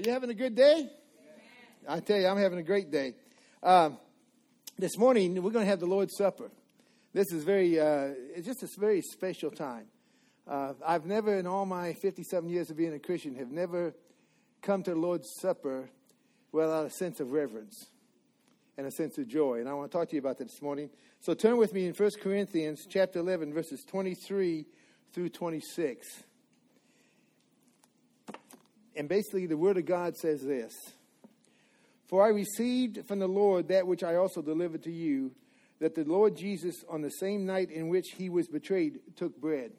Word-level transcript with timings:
Are 0.00 0.02
you 0.02 0.12
having 0.12 0.30
a 0.30 0.34
good 0.34 0.54
day? 0.54 0.88
I 1.86 2.00
tell 2.00 2.18
you, 2.18 2.26
I'm 2.26 2.38
having 2.38 2.58
a 2.58 2.62
great 2.62 2.90
day. 2.90 3.12
Um, 3.62 3.98
this 4.78 4.96
morning, 4.96 5.34
we're 5.42 5.50
going 5.50 5.66
to 5.66 5.68
have 5.68 5.80
the 5.80 5.84
Lord's 5.84 6.16
Supper. 6.16 6.50
This 7.12 7.30
is 7.32 7.44
very, 7.44 7.78
uh, 7.78 8.12
it's 8.34 8.46
just 8.46 8.62
a 8.62 8.68
very 8.80 9.02
special 9.02 9.50
time. 9.50 9.84
Uh, 10.48 10.72
I've 10.86 11.04
never, 11.04 11.36
in 11.36 11.46
all 11.46 11.66
my 11.66 11.92
57 11.92 12.48
years 12.48 12.70
of 12.70 12.78
being 12.78 12.94
a 12.94 12.98
Christian, 12.98 13.34
have 13.34 13.50
never 13.50 13.92
come 14.62 14.82
to 14.84 14.92
the 14.92 14.98
Lord's 14.98 15.28
Supper 15.38 15.90
without 16.50 16.86
a 16.86 16.90
sense 16.90 17.20
of 17.20 17.32
reverence 17.32 17.90
and 18.78 18.86
a 18.86 18.90
sense 18.90 19.18
of 19.18 19.28
joy. 19.28 19.60
And 19.60 19.68
I 19.68 19.74
want 19.74 19.92
to 19.92 19.98
talk 19.98 20.08
to 20.08 20.16
you 20.16 20.20
about 20.20 20.38
that 20.38 20.48
this 20.48 20.62
morning. 20.62 20.88
So 21.20 21.34
turn 21.34 21.58
with 21.58 21.74
me 21.74 21.84
in 21.84 21.92
1 21.92 22.10
Corinthians 22.22 22.86
chapter 22.88 23.18
11, 23.18 23.52
verses 23.52 23.84
23 23.84 24.64
through 25.12 25.28
26. 25.28 26.22
And 28.96 29.08
basically, 29.08 29.46
the 29.46 29.56
Word 29.56 29.78
of 29.78 29.86
God 29.86 30.16
says 30.16 30.42
this 30.42 30.74
For 32.08 32.24
I 32.24 32.28
received 32.28 33.06
from 33.06 33.18
the 33.18 33.28
Lord 33.28 33.68
that 33.68 33.86
which 33.86 34.02
I 34.02 34.16
also 34.16 34.42
delivered 34.42 34.82
to 34.84 34.92
you, 34.92 35.32
that 35.80 35.94
the 35.94 36.04
Lord 36.04 36.36
Jesus, 36.36 36.84
on 36.88 37.02
the 37.02 37.10
same 37.10 37.46
night 37.46 37.70
in 37.70 37.88
which 37.88 38.10
he 38.16 38.28
was 38.28 38.48
betrayed, 38.48 39.00
took 39.16 39.40
bread. 39.40 39.72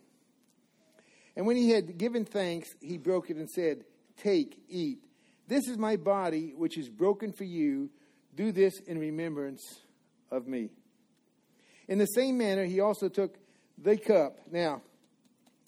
And 1.35 1.45
when 1.45 1.55
he 1.55 1.69
had 1.69 1.97
given 1.97 2.25
thanks, 2.25 2.69
he 2.81 2.97
broke 2.97 3.29
it 3.29 3.37
and 3.37 3.49
said, 3.49 3.85
Take, 4.17 4.59
eat. 4.67 4.99
This 5.47 5.67
is 5.67 5.77
my 5.77 5.95
body, 5.95 6.53
which 6.55 6.77
is 6.77 6.89
broken 6.89 7.31
for 7.31 7.43
you. 7.43 7.89
Do 8.35 8.51
this 8.51 8.79
in 8.87 8.97
remembrance 8.97 9.61
of 10.29 10.47
me. 10.47 10.69
In 11.87 11.97
the 11.97 12.05
same 12.05 12.37
manner, 12.37 12.65
he 12.65 12.79
also 12.79 13.09
took 13.09 13.35
the 13.77 13.97
cup. 13.97 14.37
Now, 14.49 14.81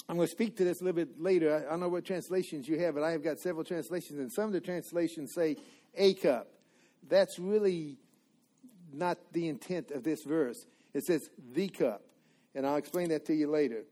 I'm 0.09 0.17
going 0.17 0.27
to 0.27 0.31
speak 0.31 0.57
to 0.57 0.65
this 0.65 0.81
a 0.81 0.83
little 0.83 1.05
bit 1.05 1.21
later. 1.21 1.55
I 1.55 1.71
don't 1.71 1.79
know 1.79 1.89
what 1.89 2.05
translations 2.05 2.67
you 2.67 2.79
have, 2.79 2.95
but 2.95 3.03
I 3.03 3.11
have 3.11 3.23
got 3.23 3.39
several 3.39 3.63
translations, 3.63 4.19
and 4.19 4.31
some 4.31 4.45
of 4.45 4.53
the 4.53 4.59
translations 4.59 5.33
say 5.33 5.55
a 5.95 6.13
cup. 6.13 6.47
That's 7.07 7.39
really 7.39 7.97
not 8.91 9.17
the 9.31 9.47
intent 9.47 9.91
of 9.91 10.03
this 10.03 10.23
verse. 10.23 10.65
It 10.93 11.03
says 11.05 11.21
the 11.53 11.69
cup, 11.69 12.01
and 12.53 12.67
I'll 12.67 12.75
explain 12.75 13.09
that 13.09 13.25
to 13.25 13.33
you 13.33 13.49
later. 13.49 13.83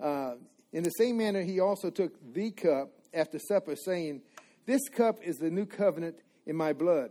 Uh, 0.00 0.34
in 0.72 0.82
the 0.82 0.90
same 0.90 1.16
manner, 1.16 1.42
he 1.42 1.60
also 1.60 1.90
took 1.90 2.12
the 2.32 2.50
cup 2.52 2.90
after 3.12 3.38
supper, 3.38 3.76
saying, 3.76 4.22
This 4.66 4.88
cup 4.88 5.18
is 5.22 5.36
the 5.38 5.50
new 5.50 5.66
covenant 5.66 6.16
in 6.46 6.56
my 6.56 6.72
blood. 6.72 7.10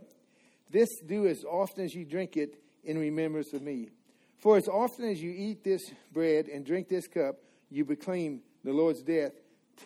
This 0.70 0.88
do 1.06 1.26
as 1.26 1.44
often 1.44 1.84
as 1.84 1.94
you 1.94 2.04
drink 2.04 2.36
it 2.36 2.56
in 2.84 2.98
remembrance 2.98 3.52
of 3.52 3.62
me. 3.62 3.90
For 4.38 4.56
as 4.56 4.68
often 4.68 5.08
as 5.08 5.22
you 5.22 5.30
eat 5.30 5.64
this 5.64 5.90
bread 6.12 6.48
and 6.48 6.64
drink 6.64 6.88
this 6.88 7.06
cup, 7.06 7.36
you 7.70 7.84
proclaim 7.84 8.40
the 8.64 8.72
Lord's 8.72 9.02
death 9.02 9.32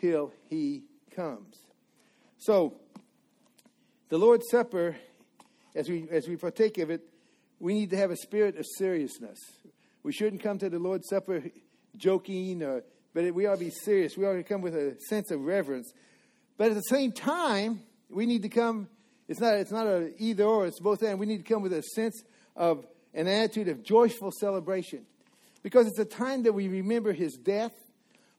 till 0.01 0.33
he 0.49 0.83
comes. 1.15 1.57
So, 2.39 2.75
the 4.09 4.19
Lord's 4.19 4.49
Supper, 4.51 4.97
as 5.75 5.89
we, 5.89 6.09
as 6.11 6.27
we 6.27 6.37
partake 6.37 6.79
of 6.79 6.91
it, 6.91 7.03
we 7.59 7.75
need 7.75 7.91
to 7.91 7.97
have 7.97 8.11
a 8.11 8.17
spirit 8.17 8.57
of 8.57 8.65
seriousness. 8.79 9.39
We 10.03 10.13
shouldn't 10.13 10.43
come 10.43 10.59
to 10.59 10.71
the 10.71 10.79
Lord's 10.79 11.09
Supper 11.09 11.43
joking, 11.97 12.63
or, 12.63 12.83
but 13.13 13.33
we 13.35 13.47
ought 13.47 13.55
to 13.55 13.65
be 13.65 13.71
serious. 13.71 14.17
We 14.17 14.27
ought 14.27 14.35
to 14.35 14.43
come 14.43 14.63
with 14.63 14.75
a 14.75 14.97
sense 15.09 15.31
of 15.31 15.43
reverence. 15.43 15.93
But 16.57 16.69
at 16.71 16.75
the 16.75 16.83
same 16.83 17.13
time, 17.13 17.83
we 18.09 18.27
need 18.27 18.43
to 18.43 18.49
come, 18.49 18.89
it's 19.29 19.41
not, 19.41 19.55
it's 19.55 19.71
not 19.71 19.87
a 19.87 20.13
either 20.19 20.45
or, 20.45 20.67
it's 20.67 20.81
both 20.81 21.03
and. 21.03 21.19
We 21.19 21.27
need 21.27 21.45
to 21.45 21.55
come 21.55 21.63
with 21.63 21.73
a 21.73 21.83
sense 21.83 22.23
of 22.57 22.87
an 23.15 23.29
attitude 23.29 23.69
of 23.69 23.83
joyful 23.83 24.31
celebration. 24.33 25.07
Because 25.63 25.87
it's 25.87 25.99
a 25.99 26.05
time 26.05 26.45
that 26.45 26.53
we 26.53 26.69
remember 26.69 27.13
his 27.13 27.35
death 27.35 27.73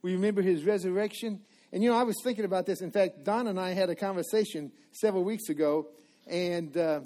we 0.01 0.13
remember 0.13 0.41
his 0.41 0.63
resurrection. 0.63 1.41
And, 1.71 1.83
you 1.83 1.89
know, 1.89 1.95
I 1.95 2.03
was 2.03 2.15
thinking 2.23 2.45
about 2.45 2.65
this. 2.65 2.81
In 2.81 2.91
fact, 2.91 3.23
Don 3.23 3.47
and 3.47 3.59
I 3.59 3.73
had 3.73 3.89
a 3.89 3.95
conversation 3.95 4.71
several 4.91 5.23
weeks 5.23 5.49
ago. 5.49 5.87
And 6.27 6.75
uh, 6.75 7.01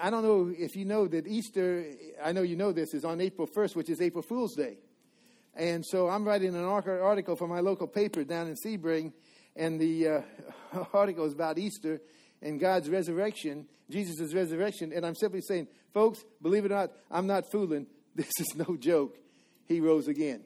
I 0.00 0.10
don't 0.10 0.22
know 0.22 0.52
if 0.56 0.76
you 0.76 0.84
know 0.84 1.06
that 1.08 1.26
Easter, 1.26 1.86
I 2.22 2.32
know 2.32 2.42
you 2.42 2.56
know 2.56 2.72
this, 2.72 2.94
is 2.94 3.04
on 3.04 3.20
April 3.20 3.48
1st, 3.48 3.76
which 3.76 3.88
is 3.88 4.00
April 4.00 4.22
Fool's 4.22 4.54
Day. 4.54 4.78
And 5.54 5.84
so 5.86 6.08
I'm 6.08 6.24
writing 6.24 6.54
an 6.54 6.64
article 6.64 7.36
for 7.36 7.48
my 7.48 7.60
local 7.60 7.86
paper 7.86 8.24
down 8.24 8.48
in 8.48 8.56
Sebring. 8.56 9.12
And 9.56 9.80
the 9.80 10.08
uh, 10.08 10.84
article 10.92 11.24
is 11.24 11.32
about 11.32 11.58
Easter 11.58 12.00
and 12.42 12.60
God's 12.60 12.90
resurrection, 12.90 13.66
Jesus' 13.88 14.34
resurrection. 14.34 14.92
And 14.92 15.06
I'm 15.06 15.14
simply 15.14 15.40
saying, 15.40 15.68
folks, 15.94 16.24
believe 16.42 16.64
it 16.64 16.72
or 16.72 16.76
not, 16.76 16.90
I'm 17.10 17.26
not 17.26 17.50
fooling. 17.50 17.86
This 18.16 18.30
is 18.38 18.54
no 18.54 18.76
joke. 18.76 19.18
He 19.66 19.80
rose 19.80 20.08
again. 20.08 20.42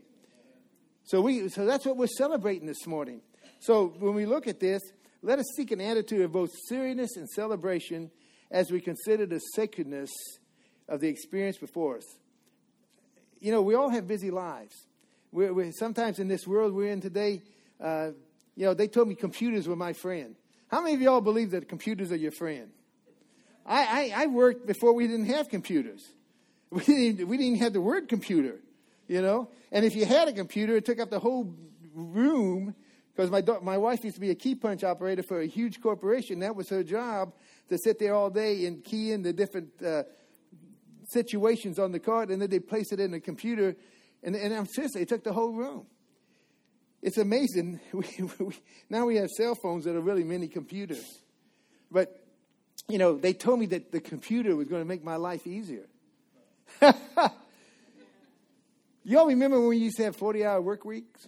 So, 1.05 1.21
we, 1.21 1.49
so 1.49 1.65
that's 1.65 1.87
what 1.87 1.97
we're 1.97 2.07
celebrating 2.07 2.67
this 2.67 2.87
morning. 2.87 3.23
So 3.61 3.95
when 3.99 4.15
we 4.15 4.27
look 4.27 4.47
at 4.47 4.61
this, 4.61 4.83
let 5.23 5.39
us 5.39 5.47
seek 5.57 5.71
an 5.71 5.81
attitude 5.81 6.21
of 6.21 6.33
both 6.33 6.51
seriousness 6.69 7.17
and 7.17 7.29
celebration 7.29 8.11
as 8.51 8.71
we 8.71 8.81
consider 8.81 9.27
the 9.27 9.39
sacredness 9.55 10.11
of 10.89 11.01
the 11.01 11.09
experience 11.09 11.59
before 11.59 11.97
us. 11.97 12.05
You 13.41 13.53
know, 13.53 13.63
we 13.63 13.75
all 13.75 13.89
have 13.89 14.07
busy 14.07 14.31
lives. 14.31 14.75
We're, 15.33 15.53
we're 15.53 15.73
sometimes 15.73 16.19
in 16.19 16.29
this 16.29 16.47
world 16.47 16.73
we're 16.73 16.93
in 16.93 17.01
today, 17.01 17.43
uh, 17.81 18.11
you 18.57 18.67
know, 18.67 18.75
they 18.75 18.89
told 18.89 19.09
me 19.09 19.15
computers 19.15 19.69
were 19.69 19.77
my 19.77 19.93
friend. 19.93 20.35
How 20.69 20.83
many 20.83 20.95
of 20.95 21.01
y'all 21.01 21.21
believe 21.21 21.53
that 21.53 21.69
computers 21.69 22.13
are 22.13 22.17
your 22.17 22.33
friend? 22.33 22.71
I, 23.65 24.13
I, 24.15 24.23
I 24.23 24.27
worked 24.27 24.67
before 24.67 24.93
we 24.93 25.07
didn't 25.07 25.27
have 25.27 25.49
computers. 25.49 26.03
We 26.71 26.85
didn't, 26.85 27.29
we 27.29 27.39
didn't 27.39 27.61
have 27.61 27.73
the 27.73 27.81
word 27.81 28.11
computer 28.11 28.57
you 29.09 29.21
know? 29.23 29.51
And 29.73 29.85
if 29.85 29.97
you 29.97 30.05
had 30.05 30.29
a 30.29 30.33
computer, 30.33 30.77
it 30.77 30.85
took 30.85 31.01
up 31.01 31.11
the 31.11 31.19
whole 31.19 31.53
room 31.95 32.75
because 33.17 33.31
my, 33.33 33.43
my 33.63 33.77
wife 33.77 34.05
used 34.05 34.15
to 34.15 34.21
be 34.21 34.31
a 34.31 34.35
key 34.35 34.55
punch 34.55 34.85
operator 34.85 35.25
for 35.25 35.41
a 35.41 35.47
huge 35.47 35.81
corporation. 35.81 36.39
That 36.39 36.55
was 36.55 36.69
her 36.69 36.85
job 36.85 37.33
to 37.69 37.77
sit 37.77 37.99
there 37.99 38.15
all 38.15 38.31
day 38.31 38.67
and 38.67 38.85
key 38.85 39.11
in 39.11 39.23
the 39.23 39.33
different 39.33 39.71
uh, 39.85 40.05
situations 41.09 41.81
on 41.81 41.91
the 41.91 41.99
card, 41.99 42.31
and 42.31 42.41
then 42.41 42.49
they 42.49 42.61
place 42.61 42.93
it 42.93 43.01
in 43.01 43.11
the 43.11 43.19
computer. 43.19 43.75
And, 44.23 44.37
and 44.37 44.55
I'm 44.55 44.67
serious, 44.67 44.95
it 44.95 45.09
took 45.09 45.25
the 45.25 45.33
whole 45.33 45.53
room. 45.53 45.87
It's 47.03 47.19
amazing. 47.19 47.81
We, 47.93 48.07
we, 48.39 48.55
now 48.89 49.07
we 49.07 49.17
have 49.17 49.31
cell 49.31 49.55
phones 49.55 49.85
that 49.85 49.97
are 49.97 50.01
really 50.01 50.25
mini 50.25 50.47
computers. 50.47 51.19
But, 51.91 52.25
you 52.89 52.99
know, 52.99 53.17
they 53.17 53.33
told 53.33 53.59
me 53.59 53.67
that 53.67 53.91
the 53.91 54.01
computer 54.01 54.55
was 54.55 54.69
going 54.69 54.83
to 54.83 54.89
make 54.89 55.03
my 55.03 55.17
life 55.17 55.47
easier. 55.47 55.87
Y'all 59.09 59.27
remember 59.27 59.59
when 59.59 59.71
we 59.71 59.79
used 59.79 59.97
to 59.97 60.05
have 60.05 60.15
40 60.15 60.45
hour 60.45 60.61
work 60.61 60.85
weeks? 60.85 61.27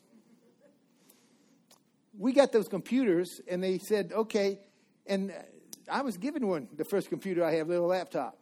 We 2.18 2.34
got 2.34 2.52
those 2.52 2.68
computers 2.68 3.41
and 3.48 3.64
they 3.64 3.78
said, 3.78 4.12
okay, 4.12 4.58
and 5.06 5.32
I 5.91 6.02
was 6.02 6.18
given 6.18 6.46
one, 6.46 6.68
the 6.76 6.84
first 6.84 7.08
computer 7.08 7.42
I 7.42 7.54
have, 7.54 7.68
little 7.68 7.86
laptop. 7.86 8.36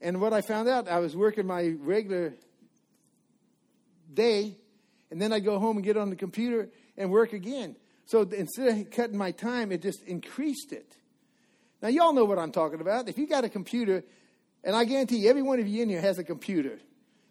And 0.00 0.20
what 0.20 0.32
I 0.32 0.40
found 0.40 0.68
out, 0.68 0.88
I 0.88 0.98
was 0.98 1.14
working 1.14 1.46
my 1.46 1.76
regular 1.78 2.34
day, 4.12 4.56
and 5.12 5.22
then 5.22 5.32
I 5.32 5.38
go 5.38 5.60
home 5.60 5.76
and 5.76 5.84
get 5.84 5.96
on 5.96 6.10
the 6.10 6.16
computer 6.16 6.70
and 6.96 7.12
work 7.12 7.32
again. 7.32 7.76
So 8.06 8.22
instead 8.22 8.78
of 8.78 8.90
cutting 8.90 9.16
my 9.16 9.30
time, 9.30 9.70
it 9.70 9.80
just 9.80 10.02
increased 10.02 10.72
it. 10.72 10.96
Now, 11.80 11.88
y'all 11.88 12.12
know 12.12 12.24
what 12.24 12.40
I'm 12.40 12.50
talking 12.50 12.80
about. 12.80 13.08
If 13.08 13.16
you 13.16 13.28
got 13.28 13.44
a 13.44 13.48
computer, 13.48 14.02
and 14.64 14.74
I 14.74 14.86
guarantee 14.86 15.18
you, 15.18 15.30
every 15.30 15.42
one 15.42 15.60
of 15.60 15.68
you 15.68 15.84
in 15.84 15.88
here 15.88 16.00
has 16.00 16.18
a 16.18 16.24
computer. 16.24 16.80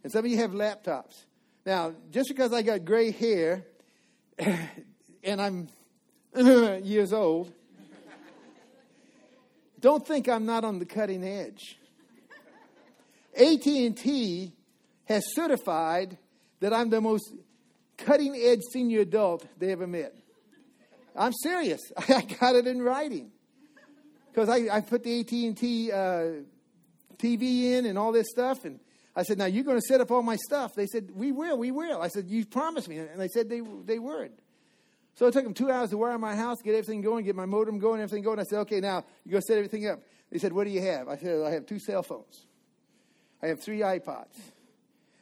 And 0.03 0.11
some 0.11 0.25
of 0.25 0.31
you 0.31 0.37
have 0.37 0.51
laptops. 0.51 1.25
Now, 1.65 1.93
just 2.11 2.29
because 2.29 2.53
I 2.53 2.61
got 2.61 2.85
gray 2.85 3.11
hair 3.11 3.65
and 5.23 5.41
I'm 5.41 5.67
years 6.83 7.11
old, 7.11 7.51
don't 9.79 10.05
think 10.05 10.27
I'm 10.29 10.45
not 10.45 10.63
on 10.63 10.79
the 10.79 10.85
cutting 10.85 11.23
edge. 11.23 11.77
AT&T 13.35 14.53
has 15.05 15.23
certified 15.35 16.17
that 16.59 16.73
I'm 16.73 16.89
the 16.89 17.01
most 17.01 17.31
cutting 17.97 18.35
edge 18.35 18.61
senior 18.71 19.01
adult 19.01 19.45
they 19.59 19.71
ever 19.71 19.87
met. 19.87 20.15
I'm 21.15 21.33
serious. 21.33 21.81
I 22.09 22.21
got 22.21 22.55
it 22.55 22.67
in 22.67 22.81
writing 22.81 23.31
because 24.31 24.49
I, 24.49 24.75
I, 24.77 24.81
put 24.81 25.03
the 25.03 25.19
AT&T 25.19 25.91
uh, 25.91 25.97
TV 27.17 27.63
in 27.73 27.85
and 27.85 27.97
all 27.97 28.11
this 28.11 28.27
stuff, 28.29 28.65
and 28.65 28.79
I 29.17 29.23
said, 29.23 29.39
Now 29.39 29.45
you're 29.45 29.63
going 29.63 29.79
to 29.79 29.85
set 29.85 29.99
up 29.99 30.11
all 30.11 30.21
my 30.21 30.35
stuff. 30.35 30.75
They 30.75 30.85
said, 30.85 31.09
We 31.11 31.31
will, 31.31 31.57
we 31.57 31.71
will. 31.71 32.01
I 32.03 32.07
said, 32.07 32.27
You 32.27 32.45
promised 32.45 32.87
me. 32.87 32.99
And 32.99 33.19
they 33.19 33.27
said 33.27 33.49
they, 33.49 33.61
they 33.83 33.97
would. 33.97 34.31
So 35.15 35.25
it 35.25 35.33
took 35.33 35.43
them 35.43 35.55
two 35.55 35.71
hours 35.71 35.89
to 35.89 35.97
wire 35.97 36.19
my 36.19 36.35
house, 36.35 36.61
get 36.61 36.75
everything 36.75 37.01
going, 37.01 37.25
get 37.25 37.35
my 37.35 37.47
modem 37.47 37.79
going, 37.79 37.99
everything 37.99 38.23
going. 38.23 38.39
I 38.39 38.43
said, 38.43 38.59
Okay, 38.59 38.79
now 38.79 39.03
you're 39.25 39.31
going 39.31 39.41
to 39.41 39.47
set 39.47 39.57
everything 39.57 39.87
up. 39.87 40.01
They 40.31 40.37
said, 40.37 40.53
What 40.53 40.65
do 40.65 40.69
you 40.69 40.81
have? 40.81 41.09
I 41.09 41.17
said, 41.17 41.41
I 41.41 41.49
have 41.49 41.65
two 41.65 41.79
cell 41.79 42.03
phones, 42.03 42.45
I 43.41 43.47
have 43.47 43.59
three 43.59 43.79
iPods. 43.79 44.37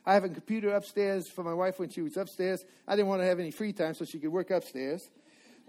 I 0.07 0.13
have 0.13 0.23
a 0.23 0.29
computer 0.29 0.75
upstairs 0.75 1.27
for 1.29 1.43
my 1.43 1.53
wife 1.53 1.79
when 1.79 1.89
she 1.89 2.01
was 2.01 2.15
upstairs. 2.15 2.63
I 2.87 2.95
didn't 2.95 3.07
want 3.07 3.23
to 3.23 3.25
have 3.25 3.39
any 3.39 3.49
free 3.49 3.73
time 3.73 3.95
so 3.95 4.05
she 4.05 4.19
could 4.19 4.31
work 4.31 4.51
upstairs. 4.51 5.09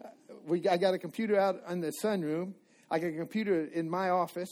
Uh, 0.04 0.08
we, 0.46 0.68
I 0.68 0.76
got 0.76 0.92
a 0.92 0.98
computer 0.98 1.40
out 1.40 1.62
in 1.70 1.80
the 1.80 1.90
sunroom. 2.04 2.52
I 2.90 2.98
got 2.98 3.06
a 3.06 3.12
computer 3.12 3.64
in 3.64 3.88
my 3.88 4.10
office. 4.10 4.50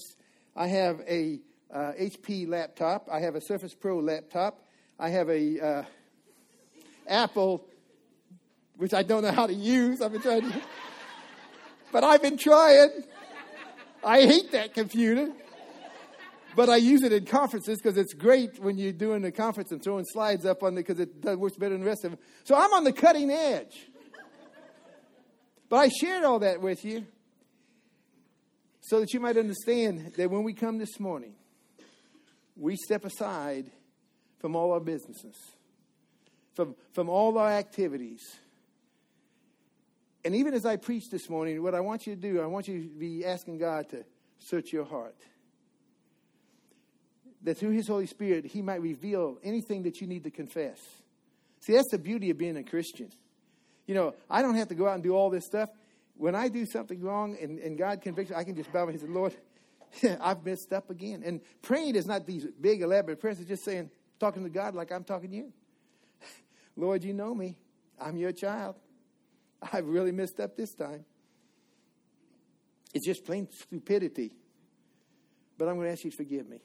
I 0.57 0.69
have 0.69 1.03
a 1.07 1.41
uh, 1.75 1.93
HP 2.01 2.49
laptop. 2.49 3.09
I 3.11 3.21
have 3.21 3.35
a 3.35 3.41
Surface 3.41 3.75
Pro 3.75 3.99
laptop. 3.99 4.63
I 4.99 5.11
have 5.11 5.29
a 5.29 5.61
uh, 5.61 5.83
Apple, 7.09 7.67
which 8.77 8.95
I 8.95 9.03
don't 9.03 9.23
know 9.23 9.33
how 9.33 9.47
to 9.47 9.53
use. 9.53 10.01
I've 10.01 10.13
been 10.13 10.23
trying 10.23 10.43
to. 10.43 10.63
but 11.93 12.05
I've 12.05 12.23
been 12.23 12.39
trying. 12.39 12.91
I 14.05 14.23
hate 14.23 14.53
that 14.53 14.73
computer. 14.73 15.33
But 16.57 16.69
I 16.69 16.77
use 16.77 17.03
it 17.03 17.13
in 17.13 17.25
conferences 17.27 17.79
because 17.83 17.99
it's 17.99 18.15
great 18.15 18.61
when 18.61 18.79
you're 18.79 18.93
doing 18.93 19.25
a 19.25 19.33
conference 19.33 19.73
and 19.73 19.83
throwing 19.83 20.05
slides 20.05 20.47
up 20.47 20.63
on 20.63 20.75
it 20.75 20.87
because 20.87 21.01
it 21.01 21.39
works 21.39 21.57
better 21.57 21.75
than 21.75 21.81
the 21.81 21.87
rest 21.87 22.05
of 22.05 22.13
them. 22.13 22.21
So 22.45 22.55
I'm 22.55 22.73
on 22.73 22.85
the 22.85 22.93
cutting 22.93 23.31
edge. 23.31 23.89
But 25.69 25.77
I 25.77 25.89
shared 25.89 26.23
all 26.23 26.39
that 26.39 26.61
with 26.61 26.85
you 26.85 27.07
so 28.83 29.01
that 29.01 29.13
you 29.13 29.19
might 29.19 29.37
understand 29.37 30.13
that 30.17 30.31
when 30.31 30.45
we 30.45 30.53
come 30.53 30.79
this 30.79 31.01
morning, 31.01 31.35
we 32.57 32.77
step 32.77 33.05
aside 33.05 33.71
from 34.39 34.57
all 34.57 34.73
our 34.73 34.81
businesses, 34.81 35.37
from, 36.55 36.75
from 36.93 37.09
all 37.09 37.39
our 37.39 37.51
activities. 37.51 38.21
And 40.25 40.35
even 40.35 40.55
as 40.55 40.65
I 40.65 40.77
preach 40.77 41.05
this 41.11 41.29
morning, 41.29 41.63
what 41.63 41.75
I 41.75 41.81
want 41.81 42.07
you 42.07 42.15
to 42.15 42.21
do, 42.21 42.41
I 42.41 42.47
want 42.47 42.69
you 42.69 42.83
to 42.83 42.89
be 42.89 43.25
asking 43.25 43.59
God 43.59 43.89
to 43.91 44.05
search 44.39 44.73
your 44.73 44.85
heart. 44.85 45.17
That 47.43 47.59
through 47.59 47.73
His 47.73 47.89
Holy 47.89 48.07
Spirit, 48.07 48.47
He 48.47 48.63
might 48.63 48.81
reveal 48.81 49.39
anything 49.43 49.83
that 49.83 50.01
you 50.01 50.07
need 50.07 50.25
to 50.25 50.31
confess. 50.31 50.79
See, 51.61 51.73
that's 51.73 51.91
the 51.91 51.99
beauty 51.99 52.31
of 52.31 52.39
being 52.39 52.57
a 52.57 52.63
Christian. 52.63 53.11
You 53.87 53.95
know, 53.95 54.15
I 54.31 54.43
don't 54.43 54.55
have 54.55 54.69
to 54.69 54.75
go 54.75 54.89
out 54.89 54.95
and 54.95 55.03
do 55.03 55.15
all 55.15 55.31
this 55.31 55.45
stuff. 55.45 55.69
When 56.17 56.35
I 56.35 56.49
do 56.49 56.65
something 56.65 57.03
wrong 57.03 57.37
and, 57.41 57.59
and 57.59 57.77
God 57.77 58.01
convicts 58.01 58.31
me, 58.31 58.37
I 58.37 58.45
can 58.45 58.55
just 58.55 58.73
bow 58.73 58.87
my 58.87 58.93
head 58.93 59.01
and 59.01 59.09
say, 59.09 59.15
Lord, 59.15 59.35
I've 60.21 60.45
messed 60.45 60.73
up 60.73 60.91
again. 60.91 61.23
And 61.25 61.41
praying 61.63 61.97
is 61.97 62.07
not 62.07 62.27
these 62.27 62.47
big, 62.61 62.83
elaborate 62.83 63.21
prayers. 63.21 63.39
It's 63.39 63.49
just 63.49 63.65
saying, 63.65 63.91
talking 64.19 64.43
to 64.43 64.51
God 64.51 64.75
like 64.75 64.93
I'm 64.93 65.05
talking 65.05 65.31
to 65.31 65.37
you. 65.37 65.53
Lord, 66.77 67.05
you 67.05 67.13
know 67.13 67.35
me. 67.35 67.57
I'm 68.01 68.17
your 68.17 68.33
child. 68.33 68.77
I've 69.73 69.87
really 69.87 70.13
messed 70.13 70.41
up 70.41 70.57
this 70.57 70.75
time. 70.75 71.05
It's 72.93 73.07
just 73.07 73.25
plain 73.25 73.49
stupidity. 73.51 74.33
But 75.57 75.69
I'm 75.69 75.77
going 75.77 75.87
to 75.87 75.93
ask 75.93 76.05
you 76.05 76.11
to 76.11 76.17
forgive 76.17 76.49
me 76.49 76.61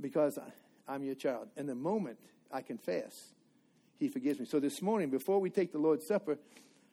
because 0.00 0.38
I, 0.38 0.92
I'm 0.92 1.04
your 1.04 1.14
child. 1.14 1.48
And 1.56 1.68
the 1.68 1.74
moment 1.74 2.18
I 2.52 2.62
confess, 2.62 3.32
He 3.98 4.08
forgives 4.08 4.38
me. 4.38 4.46
So 4.46 4.60
this 4.60 4.80
morning, 4.80 5.10
before 5.10 5.40
we 5.40 5.50
take 5.50 5.72
the 5.72 5.78
Lord's 5.78 6.06
Supper, 6.06 6.38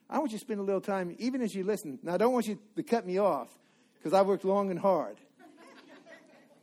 I 0.09 0.17
want 0.17 0.31
you 0.31 0.39
to 0.39 0.43
spend 0.43 0.59
a 0.59 0.63
little 0.63 0.81
time, 0.81 1.15
even 1.19 1.41
as 1.41 1.53
you 1.53 1.63
listen. 1.63 1.99
Now, 2.01 2.15
I 2.15 2.17
don't 2.17 2.33
want 2.33 2.47
you 2.47 2.59
to 2.75 2.83
cut 2.83 3.05
me 3.05 3.19
off 3.19 3.49
because 3.99 4.13
I 4.13 4.21
worked 4.21 4.45
long 4.45 4.71
and 4.71 4.79
hard. 4.79 5.17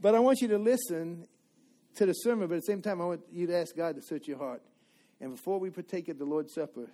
but 0.01 0.15
I 0.15 0.19
want 0.19 0.41
you 0.41 0.49
to 0.49 0.59
listen 0.59 1.27
to 1.97 2.07
the 2.07 2.13
sermon, 2.13 2.49
but 2.49 2.55
at 2.55 2.63
the 2.63 2.67
same 2.67 2.83
time, 2.83 3.01
I 3.01 3.05
want 3.05 3.21
you 3.31 3.47
to 3.47 3.57
ask 3.57 3.77
God 3.77 3.97
to 3.97 4.03
search 4.03 4.27
your 4.27 4.39
heart. 4.39 4.63
And 5.21 5.31
before 5.31 5.59
we 5.61 5.71
partake 5.71 6.09
of 6.09 6.19
the 6.19 6.25
Lord's 6.25 6.55
Supper, 6.55 6.91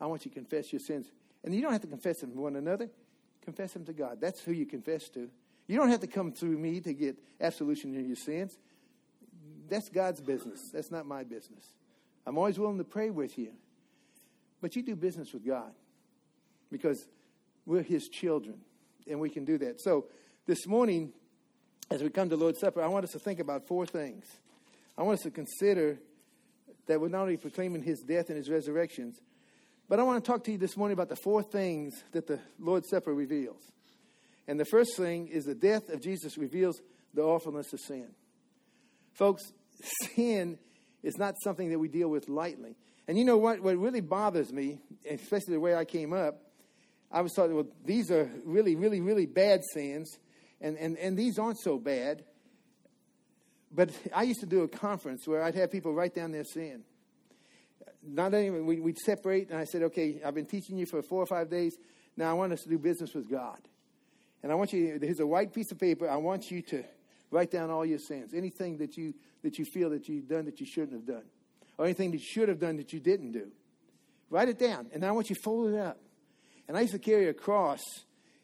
I 0.00 0.06
want 0.06 0.24
you 0.24 0.30
to 0.30 0.34
confess 0.34 0.72
your 0.72 0.80
sins. 0.80 1.06
And 1.44 1.54
you 1.54 1.62
don't 1.62 1.72
have 1.72 1.82
to 1.82 1.86
confess 1.86 2.20
them 2.20 2.32
to 2.32 2.40
one 2.40 2.56
another, 2.56 2.88
confess 3.42 3.72
them 3.72 3.84
to 3.86 3.92
God. 3.92 4.18
That's 4.20 4.40
who 4.40 4.52
you 4.52 4.66
confess 4.66 5.08
to. 5.10 5.28
You 5.66 5.76
don't 5.76 5.88
have 5.88 6.00
to 6.00 6.06
come 6.06 6.32
through 6.32 6.58
me 6.58 6.80
to 6.80 6.92
get 6.92 7.16
absolution 7.40 7.96
of 7.98 8.06
your 8.06 8.16
sins. 8.16 8.56
That's 9.68 9.88
God's 9.88 10.20
business. 10.20 10.70
That's 10.72 10.90
not 10.90 11.06
my 11.06 11.24
business. 11.24 11.64
I'm 12.26 12.38
always 12.38 12.58
willing 12.58 12.78
to 12.78 12.84
pray 12.84 13.10
with 13.10 13.38
you. 13.38 13.52
But 14.60 14.76
you 14.76 14.82
do 14.82 14.96
business 14.96 15.32
with 15.32 15.46
God 15.46 15.72
because 16.70 17.06
we're 17.66 17.82
His 17.82 18.08
children 18.08 18.58
and 19.08 19.20
we 19.20 19.30
can 19.30 19.44
do 19.44 19.58
that. 19.58 19.80
So 19.80 20.06
this 20.46 20.66
morning, 20.66 21.12
as 21.90 22.02
we 22.02 22.10
come 22.10 22.28
to 22.30 22.36
Lord's 22.36 22.60
Supper, 22.60 22.82
I 22.82 22.88
want 22.88 23.04
us 23.04 23.12
to 23.12 23.18
think 23.18 23.40
about 23.40 23.66
four 23.66 23.86
things. 23.86 24.26
I 24.96 25.02
want 25.02 25.18
us 25.18 25.24
to 25.24 25.30
consider 25.30 25.98
that 26.86 27.00
we're 27.00 27.08
not 27.08 27.22
only 27.22 27.36
proclaiming 27.36 27.82
His 27.82 28.00
death 28.00 28.28
and 28.28 28.36
His 28.36 28.50
resurrections, 28.50 29.20
but 29.88 30.00
I 30.00 30.02
want 30.02 30.24
to 30.24 30.30
talk 30.30 30.44
to 30.44 30.52
you 30.52 30.58
this 30.58 30.76
morning 30.76 30.94
about 30.94 31.08
the 31.08 31.16
four 31.16 31.42
things 31.42 31.94
that 32.12 32.26
the 32.26 32.40
Lord's 32.58 32.88
Supper 32.88 33.12
reveals. 33.12 33.60
And 34.46 34.58
the 34.58 34.64
first 34.64 34.96
thing 34.96 35.28
is 35.28 35.44
the 35.44 35.54
death 35.54 35.88
of 35.88 36.00
Jesus 36.00 36.38
reveals 36.38 36.80
the 37.12 37.22
awfulness 37.22 37.72
of 37.72 37.80
sin. 37.80 38.08
Folks, 39.12 39.42
sin 40.14 40.58
is 41.02 41.16
not 41.18 41.34
something 41.42 41.70
that 41.70 41.78
we 41.78 41.88
deal 41.88 42.08
with 42.08 42.28
lightly. 42.28 42.76
And 43.06 43.18
you 43.18 43.24
know 43.24 43.36
what? 43.36 43.60
What 43.60 43.76
really 43.76 44.00
bothers 44.00 44.52
me, 44.52 44.80
especially 45.08 45.54
the 45.54 45.60
way 45.60 45.74
I 45.74 45.84
came 45.84 46.12
up, 46.12 46.40
I 47.14 47.22
was 47.22 47.32
thought, 47.34 47.50
well, 47.50 47.66
these 47.84 48.10
are 48.10 48.30
really, 48.44 48.76
really, 48.76 49.00
really 49.00 49.26
bad 49.26 49.62
sins, 49.72 50.18
and, 50.60 50.76
and, 50.76 50.98
and 50.98 51.16
these 51.16 51.38
aren't 51.38 51.58
so 51.58 51.78
bad. 51.78 52.24
But 53.72 53.90
I 54.14 54.24
used 54.24 54.40
to 54.40 54.46
do 54.46 54.62
a 54.62 54.68
conference 54.68 55.26
where 55.26 55.42
I'd 55.42 55.54
have 55.54 55.70
people 55.70 55.94
write 55.94 56.14
down 56.14 56.32
their 56.32 56.44
sin 56.44 56.84
not 58.06 58.34
only 58.34 58.50
we, 58.50 58.80
we'd 58.80 58.98
separate, 58.98 59.50
and 59.50 59.58
I 59.58 59.64
said, 59.64 59.82
okay, 59.84 60.20
I've 60.24 60.34
been 60.34 60.46
teaching 60.46 60.76
you 60.76 60.86
for 60.86 61.02
four 61.02 61.22
or 61.22 61.26
five 61.26 61.48
days. 61.48 61.76
Now 62.16 62.30
I 62.30 62.32
want 62.34 62.52
us 62.52 62.62
to 62.62 62.68
do 62.68 62.78
business 62.78 63.14
with 63.14 63.30
God. 63.30 63.58
And 64.42 64.52
I 64.52 64.54
want 64.54 64.72
you, 64.72 64.98
here's 65.00 65.20
a 65.20 65.26
white 65.26 65.54
piece 65.54 65.72
of 65.72 65.78
paper. 65.78 66.08
I 66.08 66.16
want 66.16 66.50
you 66.50 66.60
to 66.62 66.84
write 67.30 67.50
down 67.50 67.70
all 67.70 67.84
your 67.84 67.98
sins, 67.98 68.34
anything 68.34 68.78
that 68.78 68.96
you, 68.96 69.14
that 69.42 69.58
you 69.58 69.64
feel 69.64 69.90
that 69.90 70.08
you've 70.08 70.28
done 70.28 70.44
that 70.44 70.60
you 70.60 70.66
shouldn't 70.66 70.92
have 70.92 71.06
done, 71.06 71.24
or 71.78 71.86
anything 71.86 72.10
that 72.10 72.18
you 72.18 72.24
should 72.24 72.48
have 72.48 72.60
done 72.60 72.76
that 72.76 72.92
you 72.92 73.00
didn't 73.00 73.32
do. 73.32 73.50
Write 74.30 74.48
it 74.48 74.58
down, 74.58 74.88
and 74.92 75.04
I 75.04 75.12
want 75.12 75.30
you 75.30 75.36
to 75.36 75.42
fold 75.42 75.72
it 75.72 75.78
up. 75.78 75.98
And 76.68 76.76
I 76.76 76.80
used 76.82 76.92
to 76.92 76.98
carry 76.98 77.28
a 77.28 77.34
cross 77.34 77.80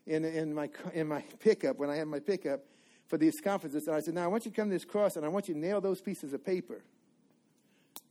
in, 0.07 0.25
in, 0.25 0.55
my, 0.55 0.69
in 0.93 1.07
my 1.09 1.23
pickup, 1.39 1.79
when 1.79 1.91
I 1.91 1.97
had 1.97 2.09
my 2.09 2.21
pickup 2.21 2.61
for 3.09 3.17
these 3.17 3.41
conferences. 3.41 3.87
And 3.87 3.97
I 3.97 4.01
said, 4.01 4.15
now 4.15 4.25
I 4.25 4.27
want 4.29 4.45
you 4.45 4.51
to 4.51 4.57
come 4.57 4.69
to 4.69 4.75
this 4.75 4.85
cross, 4.85 5.17
and 5.17 5.25
I 5.25 5.29
want 5.29 5.49
you 5.49 5.55
to 5.55 5.61
nail 5.61 5.81
those 5.81 6.01
pieces 6.01 6.33
of 6.33 6.45
paper 6.45 6.83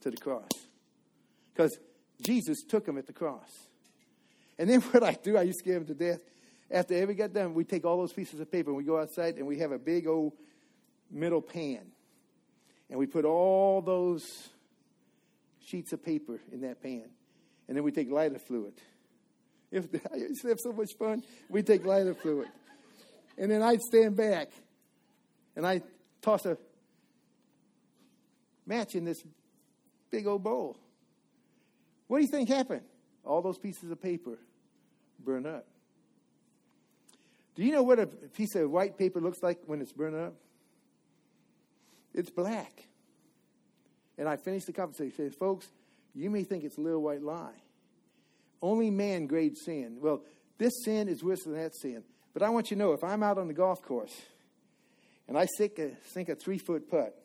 to 0.02 0.12
the 0.12 0.18
cross 0.18 0.50
because 1.54 1.78
Jesus 2.22 2.64
took 2.64 2.88
him 2.88 2.98
at 2.98 3.08
the 3.08 3.14
cross. 3.14 3.50
And 4.58 4.70
then 4.70 4.82
what 4.92 5.04
I 5.04 5.14
do, 5.14 5.38
I 5.38 5.44
used 5.44 5.60
to 5.60 5.64
scare 5.64 5.78
him 5.78 5.86
to 5.86 5.94
death. 5.94 6.20
After 6.72 6.94
every 6.94 7.16
got 7.16 7.34
done, 7.34 7.54
we 7.54 7.64
take 7.64 7.84
all 7.84 7.98
those 7.98 8.14
pieces 8.14 8.40
of 8.40 8.52
paper 8.52 8.70
and 8.70 8.78
we 8.78 8.84
go 8.84 9.00
outside 9.00 9.36
and 9.36 9.48
we 9.48 9.58
have 9.60 9.72
a 9.72 9.80
big 9.80 10.08
old 10.08 10.34
metal 11.10 11.42
pan. 11.42 11.82
And 12.90 13.00
we 13.00 13.08
put 13.08 13.26
all 13.26 13.82
those 13.82 14.24
sheets 15.66 15.94
of 15.94 16.04
paper 16.04 16.40
in 16.52 16.62
that 16.62 16.82
pan. 16.82 17.10
And 17.68 17.76
then 17.76 17.84
we 17.84 17.92
take 17.92 18.12
lighter 18.12 18.40
fluid. 18.40 18.74
If, 19.72 19.88
I 20.14 20.18
used 20.18 20.42
to 20.42 20.50
have 20.50 20.60
so 20.60 20.72
much 20.72 20.94
fun. 20.98 21.24
we'd 21.50 21.68
take 21.68 21.86
lighter 21.86 22.14
fluid. 22.14 22.48
And 23.38 23.50
then 23.50 23.62
I'd 23.62 23.82
stand 23.82 24.16
back 24.16 24.50
and 25.56 25.66
I'd 25.66 25.84
toss 26.22 26.46
a 26.46 26.58
match 28.66 28.96
in 28.96 29.06
this 29.06 29.24
big 30.12 30.28
old 30.28 30.44
bowl. 30.44 30.78
What 32.08 32.18
do 32.18 32.24
you 32.24 32.30
think 32.30 32.50
happened? 32.50 32.82
All 33.24 33.42
those 33.42 33.58
pieces 33.58 33.92
of 33.92 34.02
paper 34.02 34.38
burn 35.24 35.46
up. 35.46 35.66
Do 37.56 37.64
you 37.64 37.72
know 37.72 37.84
what 37.84 38.00
a 38.00 38.08
piece 38.08 38.56
of 38.56 38.70
white 38.72 38.98
paper 38.98 39.20
looks 39.20 39.44
like 39.44 39.60
when 39.66 39.82
it's 39.82 39.92
burned 39.92 40.16
up? 40.16 40.34
It's 42.14 42.30
black. 42.30 42.88
And 44.18 44.28
I 44.28 44.38
finished 44.38 44.68
the 44.68 44.74
conversation. 44.74 45.14
Said, 45.16 45.36
folks, 45.36 45.68
you 46.16 46.30
may 46.30 46.44
think 46.44 46.64
it's 46.64 46.78
a 46.78 46.82
little 46.82 47.02
white 47.02 47.22
lie. 47.22 47.62
Only 48.62 48.90
man 48.90 49.28
grades 49.28 49.62
sin. 49.66 49.98
Well, 50.00 50.22
this 50.58 50.74
sin 50.84 51.08
is 51.08 51.24
worse 51.24 51.44
than 51.44 51.54
that 51.54 51.76
sin. 51.76 52.04
But 52.34 52.44
I 52.44 52.50
want 52.50 52.70
you 52.72 52.78
to 52.78 52.84
know 52.84 52.94
if 52.94 53.04
I'm 53.04 53.24
out 53.24 53.38
on 53.38 53.48
the 53.48 53.54
golf 53.54 53.82
course 53.82 54.14
and 55.28 55.38
I 55.38 55.48
sink 55.58 55.80
a, 55.80 55.92
sink 56.12 56.30
a 56.30 56.36
three 56.36 56.58
foot 56.58 56.90
putt, 56.90 57.16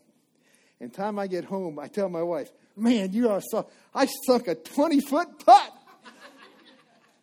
and 0.81 0.93
time 0.93 1.19
I 1.19 1.27
get 1.27 1.45
home, 1.45 1.79
I 1.79 1.89
tell 1.89 2.09
my 2.09 2.23
wife, 2.23 2.51
Man, 2.77 3.13
you 3.13 3.31
are 3.31 3.41
so. 3.41 3.69
I 3.95 4.07
sunk 4.27 4.49
a 4.49 4.55
20 4.55 5.01
foot 5.01 5.45
putt. 5.45 5.73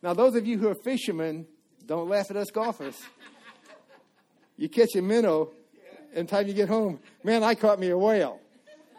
now, 0.02 0.14
those 0.14 0.36
of 0.36 0.46
you 0.46 0.58
who 0.58 0.70
are 0.70 0.76
fishermen, 0.76 1.46
don't 1.86 2.08
laugh 2.08 2.28
at 2.30 2.38
us 2.38 2.52
golfers. 2.52 2.98
You 4.58 4.70
catch 4.70 4.96
a 4.96 5.02
minnow, 5.02 5.52
and 6.14 6.30
time 6.30 6.48
you 6.48 6.54
get 6.54 6.70
home, 6.70 7.00
man, 7.24 7.44
I 7.44 7.56
caught 7.56 7.80
me 7.80 7.90
a 7.90 7.98
whale. 7.98 8.40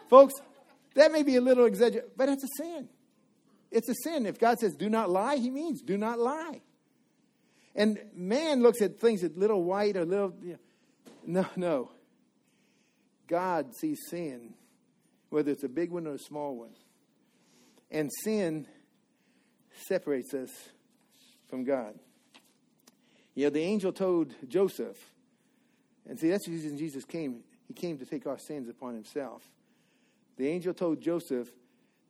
Folks, 0.09 0.33
that 0.93 1.11
may 1.11 1.23
be 1.23 1.37
a 1.37 1.41
little 1.41 1.65
exaggerated, 1.65 2.11
but 2.15 2.29
it's 2.29 2.43
a 2.43 2.47
sin. 2.57 2.89
It's 3.73 3.89
a 3.89 3.95
sin. 4.03 4.25
If 4.25 4.39
God 4.39 4.59
says 4.59 4.75
do 4.75 4.89
not 4.89 5.09
lie, 5.09 5.37
he 5.37 5.49
means 5.49 5.81
do 5.81 5.97
not 5.97 6.19
lie. 6.19 6.61
And 7.75 7.99
man 8.13 8.61
looks 8.61 8.81
at 8.81 8.99
things 8.99 9.23
at 9.23 9.35
little 9.35 9.63
white 9.63 9.97
or 9.97 10.05
little. 10.05 10.33
You 10.41 10.59
know, 11.25 11.41
no, 11.41 11.47
no. 11.55 11.91
God 13.27 13.73
sees 13.75 13.99
sin 14.09 14.53
whether 15.29 15.51
it's 15.51 15.63
a 15.63 15.69
big 15.69 15.89
one 15.89 16.05
or 16.05 16.13
a 16.13 16.19
small 16.19 16.55
one. 16.55 16.75
And 17.89 18.11
sin 18.23 18.67
separates 19.87 20.31
us 20.35 20.51
from 21.49 21.63
God. 21.63 21.97
You 23.33 23.45
know, 23.45 23.49
the 23.49 23.61
angel 23.61 23.91
told 23.91 24.35
Joseph, 24.47 24.97
and 26.07 26.19
see, 26.19 26.29
that's 26.29 26.45
the 26.45 26.51
reason 26.51 26.77
Jesus 26.77 27.03
came. 27.03 27.39
He 27.67 27.73
came 27.73 27.97
to 27.97 28.05
take 28.05 28.27
our 28.27 28.37
sins 28.37 28.69
upon 28.69 28.93
himself. 28.93 29.41
The 30.37 30.47
angel 30.47 30.75
told 30.75 31.01
Joseph 31.01 31.49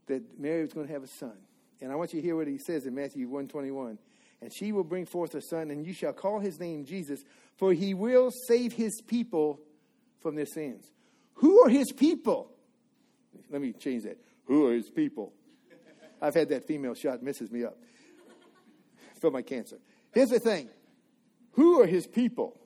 that 0.07 0.37
Mary 0.37 0.61
was 0.61 0.73
going 0.73 0.87
to 0.87 0.93
have 0.93 1.03
a 1.03 1.07
son. 1.07 1.37
And 1.83 1.91
I 1.91 1.95
want 1.95 2.13
you 2.13 2.21
to 2.21 2.25
hear 2.25 2.37
what 2.37 2.47
he 2.47 2.57
says 2.57 2.85
in 2.85 2.95
Matthew 2.95 3.27
121. 3.27 3.97
And 4.41 4.53
she 4.53 4.71
will 4.71 4.85
bring 4.85 5.05
forth 5.05 5.35
a 5.35 5.41
son, 5.41 5.69
and 5.69 5.85
you 5.85 5.93
shall 5.93 6.13
call 6.13 6.39
his 6.39 6.57
name 6.57 6.85
Jesus, 6.85 7.23
for 7.57 7.73
he 7.73 7.93
will 7.93 8.31
save 8.47 8.71
his 8.71 9.01
people 9.01 9.59
from 10.21 10.35
their 10.35 10.45
sins. 10.45 10.89
Who 11.35 11.61
are 11.65 11.69
his 11.69 11.91
people? 11.91 12.49
Let 13.49 13.61
me 13.61 13.73
change 13.73 14.03
that. 14.03 14.17
Who 14.45 14.67
are 14.67 14.73
his 14.73 14.89
people? 14.89 15.33
I've 16.21 16.33
had 16.33 16.47
that 16.49 16.65
female 16.65 16.93
shot 16.93 17.21
messes 17.21 17.51
me 17.51 17.65
up 17.65 17.77
for 19.19 19.29
my 19.29 19.41
cancer. 19.41 19.77
Here's 20.13 20.29
the 20.29 20.39
thing 20.39 20.69
who 21.51 21.81
are 21.81 21.85
his 21.85 22.07
people? 22.07 22.57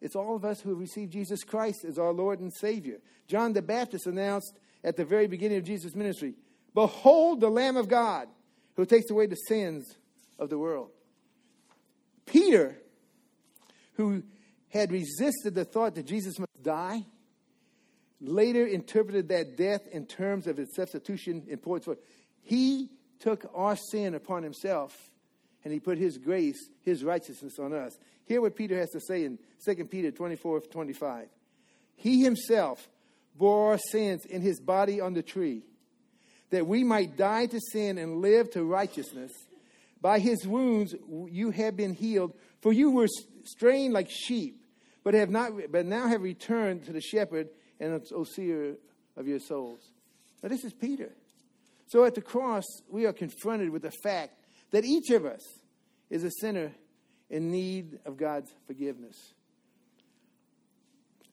It's 0.00 0.16
all 0.16 0.34
of 0.34 0.44
us 0.44 0.60
who 0.60 0.70
have 0.70 0.80
received 0.80 1.12
Jesus 1.12 1.44
Christ 1.44 1.84
as 1.84 1.96
our 1.96 2.12
Lord 2.12 2.40
and 2.40 2.52
Savior. 2.52 2.98
John 3.28 3.52
the 3.52 3.62
Baptist 3.62 4.08
announced 4.08 4.58
at 4.82 4.96
the 4.96 5.04
very 5.04 5.28
beginning 5.28 5.58
of 5.58 5.64
Jesus' 5.64 5.94
ministry 5.94 6.34
Behold 6.74 7.40
the 7.40 7.50
Lamb 7.50 7.76
of 7.76 7.88
God 7.88 8.28
who 8.76 8.86
takes 8.86 9.10
away 9.10 9.26
the 9.26 9.36
sins 9.36 9.96
of 10.38 10.48
the 10.48 10.58
world. 10.58 10.90
Peter, 12.26 12.76
who 13.94 14.22
had 14.68 14.90
resisted 14.90 15.54
the 15.54 15.64
thought 15.64 15.94
that 15.94 16.06
Jesus 16.06 16.38
must 16.38 16.62
die, 16.62 17.04
later 18.20 18.66
interpreted 18.66 19.28
that 19.28 19.56
death 19.56 19.86
in 19.90 20.06
terms 20.06 20.46
of 20.46 20.58
its 20.58 20.74
substitution 20.76 21.44
importance 21.48 21.84
for 21.84 21.98
he 22.42 22.88
took 23.18 23.50
our 23.54 23.76
sin 23.76 24.14
upon 24.14 24.42
himself 24.42 25.10
and 25.64 25.72
he 25.72 25.78
put 25.78 25.98
his 25.98 26.18
grace, 26.18 26.68
his 26.80 27.04
righteousness 27.04 27.58
on 27.58 27.72
us. 27.72 27.96
Hear 28.24 28.40
what 28.40 28.56
Peter 28.56 28.76
has 28.78 28.90
to 28.90 29.00
say 29.00 29.24
in 29.24 29.38
2 29.64 29.84
Peter 29.84 30.10
24 30.10 30.60
25. 30.60 31.28
He 31.94 32.22
himself 32.22 32.88
bore 33.36 33.72
our 33.72 33.78
sins 33.78 34.24
in 34.24 34.42
his 34.42 34.60
body 34.60 35.00
on 35.00 35.14
the 35.14 35.22
tree, 35.22 35.62
that 36.52 36.66
we 36.66 36.84
might 36.84 37.16
die 37.16 37.46
to 37.46 37.58
sin 37.58 37.96
and 37.96 38.20
live 38.20 38.50
to 38.50 38.62
righteousness. 38.62 39.32
By 40.00 40.18
his 40.18 40.46
wounds 40.46 40.94
you 41.30 41.50
have 41.50 41.76
been 41.76 41.94
healed, 41.94 42.34
for 42.60 42.72
you 42.72 42.90
were 42.90 43.08
straying 43.44 43.92
like 43.92 44.08
sheep, 44.10 44.62
but 45.02 45.14
have 45.14 45.30
not 45.30 45.52
but 45.70 45.86
now 45.86 46.06
have 46.06 46.22
returned 46.22 46.84
to 46.84 46.92
the 46.92 47.00
shepherd 47.00 47.48
and 47.80 48.00
overseer 48.12 48.76
of 49.16 49.26
your 49.26 49.40
souls. 49.40 49.80
Now 50.42 50.50
this 50.50 50.62
is 50.62 50.74
Peter. 50.74 51.10
So 51.86 52.04
at 52.04 52.14
the 52.14 52.22
cross, 52.22 52.64
we 52.88 53.06
are 53.06 53.12
confronted 53.12 53.70
with 53.70 53.82
the 53.82 53.92
fact 54.02 54.34
that 54.72 54.84
each 54.84 55.10
of 55.10 55.24
us 55.24 55.42
is 56.10 56.22
a 56.22 56.30
sinner 56.40 56.72
in 57.30 57.50
need 57.50 57.98
of 58.04 58.18
God's 58.18 58.50
forgiveness. 58.66 59.16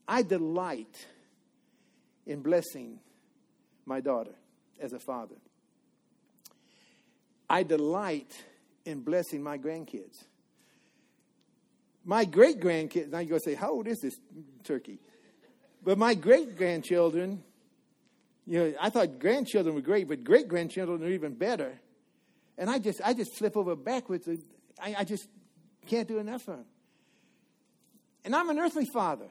I 0.07 0.21
delight 0.21 1.07
in 2.25 2.41
blessing 2.41 2.99
my 3.85 3.99
daughter 3.99 4.38
as 4.81 4.93
a 4.93 4.99
father. 4.99 5.35
I 7.49 7.63
delight 7.63 8.43
in 8.85 9.01
blessing 9.01 9.41
my 9.41 9.57
grandkids. 9.57 10.23
My 12.05 12.25
great 12.25 12.59
grandkids, 12.59 13.09
now 13.09 13.19
you're 13.19 13.29
going 13.29 13.41
to 13.41 13.49
say, 13.49 13.55
How 13.55 13.71
old 13.71 13.87
is 13.87 13.99
this 14.01 14.19
turkey? 14.63 14.99
But 15.83 15.97
my 15.97 16.13
great 16.13 16.57
grandchildren, 16.57 17.43
you 18.45 18.59
know, 18.59 18.73
I 18.79 18.89
thought 18.89 19.19
grandchildren 19.19 19.75
were 19.75 19.81
great, 19.81 20.07
but 20.07 20.23
great 20.23 20.47
grandchildren 20.47 21.03
are 21.03 21.11
even 21.11 21.33
better. 21.33 21.79
And 22.57 22.69
I 22.69 22.79
just, 22.79 23.01
I 23.03 23.13
just 23.13 23.35
flip 23.35 23.55
over 23.55 23.75
backwards. 23.75 24.27
I, 24.81 24.95
I 24.99 25.03
just 25.03 25.27
can't 25.87 26.07
do 26.07 26.19
enough 26.19 26.43
for 26.43 26.51
them. 26.51 26.65
And 28.25 28.35
I'm 28.35 28.49
an 28.49 28.59
earthly 28.59 28.85
father. 28.85 29.27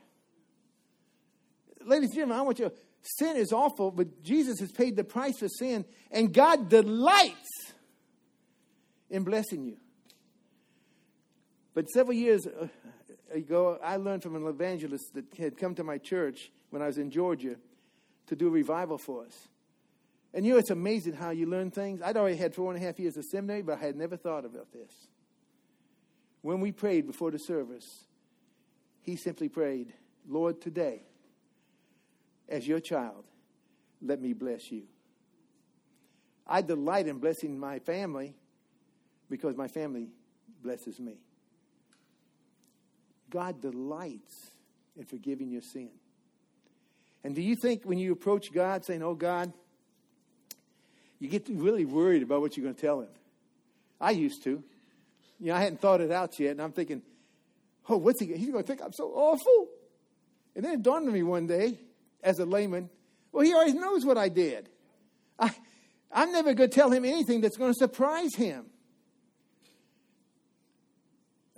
Ladies 1.84 2.10
and 2.10 2.14
gentlemen, 2.14 2.38
I 2.38 2.42
want 2.42 2.58
you 2.58 2.72
sin 3.16 3.36
is 3.36 3.52
awful, 3.52 3.90
but 3.90 4.22
Jesus 4.22 4.60
has 4.60 4.72
paid 4.72 4.96
the 4.96 5.04
price 5.04 5.38
for 5.38 5.48
sin, 5.48 5.84
and 6.10 6.32
God 6.32 6.68
delights 6.68 7.72
in 9.10 9.24
blessing 9.24 9.64
you. 9.64 9.76
But 11.74 11.88
several 11.90 12.14
years 12.14 12.46
uh, 12.46 12.68
ago, 13.32 13.78
I 13.82 13.96
learned 13.96 14.22
from 14.22 14.36
an 14.36 14.46
evangelist 14.46 15.14
that 15.14 15.24
had 15.38 15.56
come 15.56 15.74
to 15.76 15.84
my 15.84 15.98
church 15.98 16.50
when 16.70 16.82
I 16.82 16.86
was 16.86 16.98
in 16.98 17.10
Georgia 17.10 17.56
to 18.26 18.36
do 18.36 18.48
a 18.48 18.50
revival 18.50 18.98
for 18.98 19.24
us. 19.24 19.48
And 20.34 20.44
you 20.44 20.52
know, 20.52 20.58
it's 20.58 20.70
amazing 20.70 21.14
how 21.14 21.30
you 21.30 21.46
learn 21.46 21.70
things. 21.70 22.02
I'd 22.02 22.16
already 22.16 22.36
had 22.36 22.54
four 22.54 22.72
and 22.72 22.82
a 22.82 22.86
half 22.86 22.98
years 22.98 23.16
of 23.16 23.24
seminary, 23.24 23.62
but 23.62 23.78
I 23.78 23.86
had 23.86 23.96
never 23.96 24.16
thought 24.16 24.44
about 24.44 24.72
this. 24.72 24.90
When 26.42 26.60
we 26.60 26.72
prayed 26.72 27.06
before 27.06 27.30
the 27.30 27.38
service, 27.38 28.04
he 29.00 29.16
simply 29.16 29.48
prayed, 29.48 29.92
Lord, 30.28 30.60
today, 30.60 31.02
as 32.48 32.66
your 32.66 32.80
child, 32.80 33.24
let 34.02 34.20
me 34.20 34.32
bless 34.32 34.70
you. 34.70 34.84
I 36.46 36.62
delight 36.62 37.06
in 37.06 37.18
blessing 37.18 37.58
my 37.58 37.78
family 37.78 38.34
because 39.28 39.56
my 39.56 39.68
family 39.68 40.08
blesses 40.62 40.98
me. 40.98 41.18
God 43.30 43.60
delights 43.60 44.52
in 44.96 45.04
forgiving 45.04 45.50
your 45.50 45.60
sin. 45.60 45.90
And 47.22 47.34
do 47.34 47.42
you 47.42 47.56
think 47.56 47.84
when 47.84 47.98
you 47.98 48.12
approach 48.12 48.52
God 48.52 48.84
saying, 48.84 49.02
Oh, 49.02 49.14
God, 49.14 49.52
you 51.18 51.28
get 51.28 51.46
really 51.50 51.84
worried 51.84 52.22
about 52.22 52.40
what 52.40 52.56
you're 52.56 52.64
going 52.64 52.74
to 52.74 52.80
tell 52.80 53.00
him? 53.00 53.08
I 54.00 54.12
used 54.12 54.42
to. 54.44 54.62
You 55.40 55.46
know, 55.46 55.54
I 55.54 55.60
hadn't 55.60 55.80
thought 55.80 56.00
it 56.00 56.10
out 56.10 56.38
yet, 56.40 56.52
and 56.52 56.62
I'm 56.62 56.72
thinking, 56.72 57.02
Oh, 57.88 57.96
what's 57.98 58.20
he? 58.20 58.26
He's 58.26 58.50
going 58.50 58.64
to 58.64 58.66
think 58.66 58.82
I'm 58.82 58.92
so 58.92 59.10
awful. 59.14 59.68
And 60.54 60.64
then 60.64 60.74
it 60.74 60.82
dawned 60.82 61.06
on 61.06 61.12
me 61.12 61.22
one 61.22 61.46
day, 61.46 61.78
as 62.22 62.38
a 62.38 62.44
layman, 62.44 62.90
well, 63.32 63.44
he 63.44 63.54
already 63.54 63.74
knows 63.74 64.04
what 64.04 64.18
I 64.18 64.28
did. 64.28 64.68
I, 65.38 65.54
I'm 66.10 66.32
never 66.32 66.54
going 66.54 66.70
to 66.70 66.74
tell 66.74 66.90
him 66.90 67.04
anything 67.04 67.40
that's 67.40 67.56
going 67.56 67.72
to 67.72 67.78
surprise 67.78 68.34
him. 68.34 68.66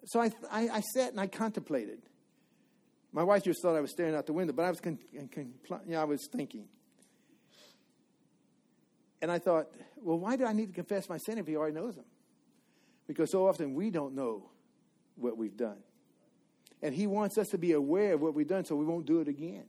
So 0.06 0.20
I, 0.20 0.32
I, 0.50 0.68
I 0.68 0.80
sat 0.80 1.12
and 1.12 1.20
I 1.20 1.28
contemplated. 1.28 2.00
My 3.12 3.22
wife 3.22 3.44
just 3.44 3.62
thought 3.62 3.76
I 3.76 3.80
was 3.80 3.90
staring 3.90 4.14
out 4.14 4.26
the 4.26 4.32
window, 4.32 4.52
but 4.52 4.64
I 4.64 4.70
was, 4.70 4.80
con, 4.80 4.98
con, 5.34 5.52
you 5.86 5.96
I 5.96 6.04
was 6.04 6.28
thinking. 6.32 6.66
And 9.22 9.30
I 9.30 9.38
thought, 9.38 9.68
well, 9.96 10.18
why 10.18 10.36
do 10.36 10.44
I 10.46 10.52
need 10.52 10.66
to 10.66 10.72
confess 10.72 11.08
my 11.08 11.18
sin 11.18 11.38
if 11.38 11.46
he 11.46 11.56
already 11.56 11.74
knows 11.74 11.96
them? 11.96 12.06
Because 13.06 13.30
so 13.30 13.46
often 13.46 13.74
we 13.74 13.90
don't 13.90 14.14
know 14.14 14.50
what 15.16 15.36
we've 15.36 15.56
done. 15.56 15.78
And 16.82 16.94
he 16.94 17.06
wants 17.06 17.36
us 17.36 17.48
to 17.48 17.58
be 17.58 17.72
aware 17.72 18.14
of 18.14 18.20
what 18.20 18.34
we've 18.34 18.48
done 18.48 18.64
so 18.64 18.76
we 18.76 18.86
won't 18.86 19.06
do 19.06 19.20
it 19.20 19.28
again. 19.28 19.64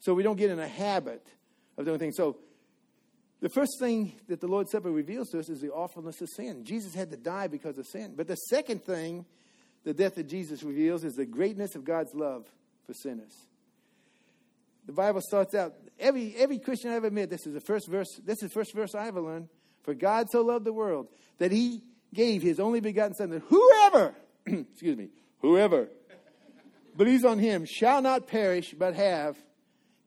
So 0.00 0.14
we 0.14 0.22
don't 0.22 0.36
get 0.36 0.50
in 0.50 0.58
a 0.58 0.68
habit 0.68 1.26
of 1.76 1.84
doing 1.84 1.98
things. 1.98 2.16
So 2.16 2.36
the 3.40 3.48
first 3.48 3.78
thing 3.78 4.14
that 4.28 4.40
the 4.40 4.48
Lord's 4.48 4.70
Supper 4.72 4.90
reveals 4.90 5.30
to 5.30 5.38
us 5.38 5.48
is 5.48 5.60
the 5.60 5.70
awfulness 5.70 6.20
of 6.20 6.28
sin. 6.28 6.64
Jesus 6.64 6.94
had 6.94 7.10
to 7.10 7.16
die 7.16 7.46
because 7.46 7.78
of 7.78 7.86
sin. 7.86 8.14
But 8.16 8.26
the 8.26 8.34
second 8.34 8.84
thing 8.84 9.24
the 9.84 9.94
death 9.94 10.18
of 10.18 10.26
Jesus 10.26 10.62
reveals 10.62 11.04
is 11.04 11.14
the 11.14 11.24
greatness 11.24 11.74
of 11.74 11.84
God's 11.84 12.14
love 12.14 12.46
for 12.86 12.94
sinners. 12.94 13.32
The 14.86 14.92
Bible 14.92 15.20
starts 15.20 15.54
out, 15.54 15.74
every, 15.98 16.34
every 16.36 16.58
Christian 16.58 16.90
I've 16.90 17.04
ever 17.04 17.10
met, 17.10 17.30
this 17.30 17.46
is 17.46 17.54
the 17.54 17.60
first 17.60 17.88
verse, 17.88 18.08
this 18.24 18.42
is 18.42 18.50
the 18.50 18.54
first 18.54 18.74
verse 18.74 18.94
I 18.94 19.06
ever 19.08 19.20
learned. 19.20 19.48
For 19.82 19.94
God 19.94 20.28
so 20.30 20.42
loved 20.42 20.64
the 20.64 20.72
world 20.72 21.08
that 21.38 21.52
he 21.52 21.82
gave 22.12 22.42
his 22.42 22.58
only 22.58 22.80
begotten 22.80 23.14
Son, 23.14 23.30
that 23.30 23.42
whoever, 23.48 24.14
excuse 24.46 24.96
me, 24.96 25.08
whoever 25.40 25.88
believes 26.96 27.24
on 27.24 27.38
him 27.38 27.64
shall 27.64 28.02
not 28.02 28.26
perish, 28.26 28.74
but 28.76 28.94
have 28.94 29.36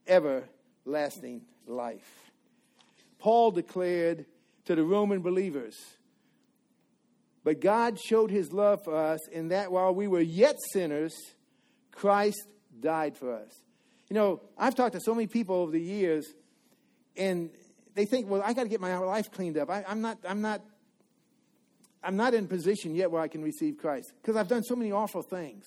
everlasting 0.08 1.41
life. 1.67 2.31
Paul 3.20 3.51
declared 3.51 4.25
to 4.65 4.75
the 4.75 4.84
Roman 4.84 5.22
believers, 5.22 5.75
but 7.43 7.60
God 7.60 8.00
showed 8.00 8.31
his 8.31 8.51
love 8.51 8.84
for 8.84 8.96
us 8.96 9.27
in 9.29 9.50
that 9.50 9.72
while 9.72 9.93
we 9.93 10.08
were 10.08 10.22
yet 10.22 10.55
sinners, 10.72 11.13
Christ 11.91 12.48
died 12.79 13.17
for 13.17 13.34
us. 13.34 13.51
You 14.10 14.15
know, 14.15 14.41
I've 14.58 14.75
talked 14.75 14.93
to 14.93 15.00
so 15.00 15.15
many 15.15 15.27
people 15.27 15.55
over 15.55 15.72
the 15.72 15.81
years, 15.81 16.25
and 17.15 17.50
they 17.96 18.05
think, 18.05 18.29
well, 18.29 18.41
I 18.43 18.53
got 18.53 18.63
to 18.63 18.70
get 18.70 18.81
my 18.81 18.98
life 18.98 19.31
cleaned 19.31 19.58
up. 19.58 19.70
I, 19.70 19.84
am 19.88 20.01
not, 20.01 20.20
I'm 20.27 20.41
not, 20.41 20.62
I'm 22.03 22.17
not 22.17 22.34
in 22.34 22.48
position 22.48 22.96
yet 22.96 23.12
where 23.12 23.22
I 23.22 23.27
can 23.27 23.41
receive 23.41 23.77
Christ 23.77 24.12
because 24.22 24.36
I've 24.36 24.48
done 24.48 24.63
so 24.63 24.75
many 24.75 24.91
awful 24.91 25.22
things. 25.22 25.65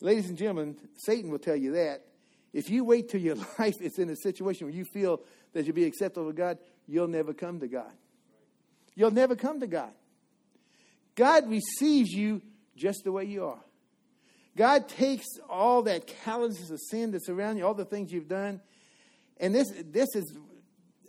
Ladies 0.00 0.28
and 0.28 0.36
gentlemen, 0.36 0.76
Satan 0.96 1.30
will 1.30 1.38
tell 1.38 1.56
you 1.56 1.72
that. 1.72 2.04
If 2.52 2.70
you 2.70 2.84
wait 2.84 3.08
till 3.08 3.20
your 3.20 3.36
life 3.58 3.80
is 3.80 3.98
in 3.98 4.10
a 4.10 4.16
situation 4.16 4.66
where 4.66 4.74
you 4.74 4.84
feel 4.84 5.20
that 5.52 5.66
you'll 5.66 5.74
be 5.74 5.84
acceptable 5.84 6.28
to 6.28 6.36
God, 6.36 6.58
you'll 6.86 7.08
never 7.08 7.32
come 7.32 7.60
to 7.60 7.68
God. 7.68 7.92
You'll 8.94 9.10
never 9.10 9.36
come 9.36 9.60
to 9.60 9.66
God. 9.66 9.92
God 11.14 11.48
receives 11.48 12.10
you 12.10 12.42
just 12.76 13.04
the 13.04 13.12
way 13.12 13.24
you 13.24 13.44
are. 13.44 13.60
God 14.56 14.88
takes 14.88 15.26
all 15.48 15.82
that 15.82 16.06
callousness 16.06 16.70
of 16.70 16.78
sin 16.90 17.10
that's 17.10 17.28
around 17.28 17.56
you, 17.56 17.66
all 17.66 17.74
the 17.74 17.86
things 17.86 18.12
you've 18.12 18.28
done, 18.28 18.60
and 19.38 19.54
this 19.54 19.72
this 19.86 20.14
is 20.14 20.36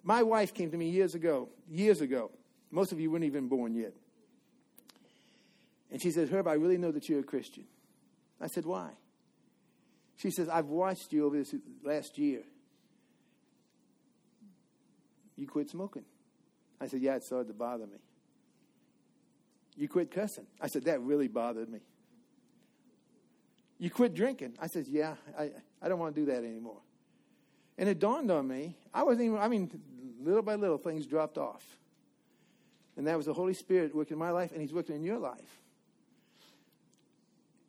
my 0.02 0.24
wife 0.24 0.54
came 0.54 0.72
to 0.72 0.78
me 0.78 0.90
years 0.90 1.14
ago, 1.14 1.50
years 1.70 2.02
ago. 2.02 2.32
Most 2.72 2.92
of 2.92 3.00
you 3.00 3.12
weren't 3.12 3.26
even 3.26 3.48
born 3.48 3.76
yet. 3.76 3.94
And 5.92 6.02
she 6.02 6.12
said, 6.12 6.30
Herb, 6.30 6.48
I 6.48 6.54
really 6.54 6.78
know 6.78 6.92
that 6.92 7.08
you're 7.08 7.20
a 7.20 7.24
Christian. 7.24 7.66
I 8.42 8.48
said, 8.48 8.66
Why? 8.66 8.90
She 10.18 10.32
says, 10.32 10.50
I've 10.50 10.68
watched 10.68 11.12
you 11.12 11.26
over 11.26 11.38
this 11.38 11.54
last 11.84 12.18
year. 12.18 12.44
You 15.36 15.48
quit 15.48 15.70
smoking. 15.70 16.06
I 16.80 16.88
said, 16.88 17.02
Yeah, 17.02 17.16
it 17.16 17.24
started 17.24 17.48
to 17.48 17.54
bother 17.54 17.88
me. 17.88 17.98
You 19.76 19.88
quit 19.88 20.12
cussing. 20.12 20.46
I 20.62 20.68
said, 20.68 20.86
That 20.86 21.02
really 21.02 21.28
bothered 21.28 21.70
me. 21.70 21.80
You 23.80 23.90
quit 23.90 24.14
drinking. 24.14 24.54
I 24.60 24.68
said, 24.68 24.86
Yeah, 24.88 25.16
I, 25.38 25.52
I 25.82 25.90
don't 25.90 26.00
want 26.00 26.16
to 26.16 26.22
do 26.22 26.32
that 26.32 26.44
anymore. 26.44 26.82
And 27.78 27.90
it 27.90 28.00
dawned 28.00 28.30
on 28.30 28.48
me, 28.48 28.78
I 28.94 29.04
wasn't 29.04 29.26
even, 29.26 29.40
I 29.40 29.48
mean, 29.48 29.72
little 30.22 30.44
by 30.44 30.56
little, 30.56 30.78
things 30.78 31.08
dropped 31.08 31.38
off. 31.38 31.64
And 32.96 33.08
that 33.08 33.18
was 33.18 33.26
the 33.26 33.34
Holy 33.34 33.56
Spirit 33.56 33.96
working 33.96 34.14
in 34.14 34.20
my 34.20 34.30
life, 34.30 34.52
and 34.52 34.62
He's 34.62 34.74
working 34.74 34.96
in 34.96 35.04
your 35.04 35.18
life. 35.18 35.60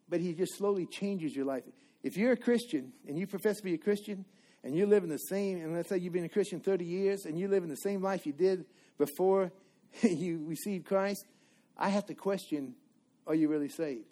But 0.08 0.20
He 0.20 0.34
just 0.34 0.58
slowly 0.58 0.84
changes 0.84 1.34
your 1.34 1.46
life. 1.46 1.64
If 2.04 2.18
you're 2.18 2.32
a 2.32 2.36
Christian 2.36 2.92
and 3.08 3.18
you 3.18 3.26
profess 3.26 3.56
to 3.56 3.64
be 3.64 3.74
a 3.74 3.78
Christian, 3.78 4.26
and 4.62 4.76
you're 4.76 4.86
living 4.86 5.10
the 5.10 5.18
same, 5.18 5.58
and 5.58 5.74
let's 5.74 5.88
say 5.88 5.98
you've 5.98 6.12
been 6.12 6.24
a 6.24 6.28
Christian 6.28 6.60
30 6.60 6.84
years, 6.84 7.26
and 7.26 7.38
you're 7.38 7.48
living 7.48 7.68
the 7.68 7.76
same 7.76 8.02
life 8.02 8.26
you 8.26 8.32
did 8.32 8.64
before 8.96 9.50
you 10.02 10.44
received 10.46 10.86
Christ, 10.86 11.26
I 11.76 11.88
have 11.88 12.06
to 12.06 12.14
question 12.14 12.74
are 13.26 13.34
you 13.34 13.48
really 13.48 13.70
saved? 13.70 14.04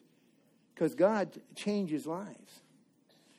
Because 0.75 0.95
God 0.95 1.39
changes 1.55 2.07
lives. 2.07 2.61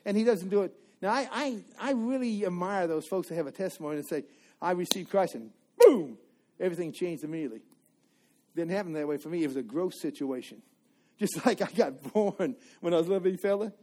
And 0.06 0.16
He 0.16 0.24
doesn't 0.24 0.50
do 0.50 0.62
it. 0.62 0.74
Now, 1.02 1.12
I, 1.12 1.28
I, 1.32 1.64
I 1.80 1.92
really 1.94 2.46
admire 2.46 2.86
those 2.86 3.08
folks 3.08 3.30
that 3.30 3.36
have 3.36 3.48
a 3.48 3.52
testimony 3.52 3.98
and 3.98 4.06
say, 4.06 4.24
I 4.62 4.72
received 4.72 5.10
Christ, 5.10 5.34
and 5.34 5.50
boom, 5.80 6.18
everything 6.60 6.92
changed 6.92 7.24
immediately. 7.24 7.62
Didn't 8.56 8.72
happen 8.72 8.94
that 8.94 9.08
way 9.08 9.18
for 9.18 9.30
me. 9.30 9.44
It 9.44 9.48
was 9.48 9.56
a 9.56 9.64
growth 9.64 9.96
situation. 9.96 10.62
Just 11.20 11.44
like 11.46 11.62
I 11.62 11.72
got 11.76 12.14
born 12.14 12.56
when 12.82 12.94
I 12.94 12.98
was 12.98 13.08
a 13.08 13.10
little 13.10 13.24
bitty 13.24 13.38
fella. 13.38 13.74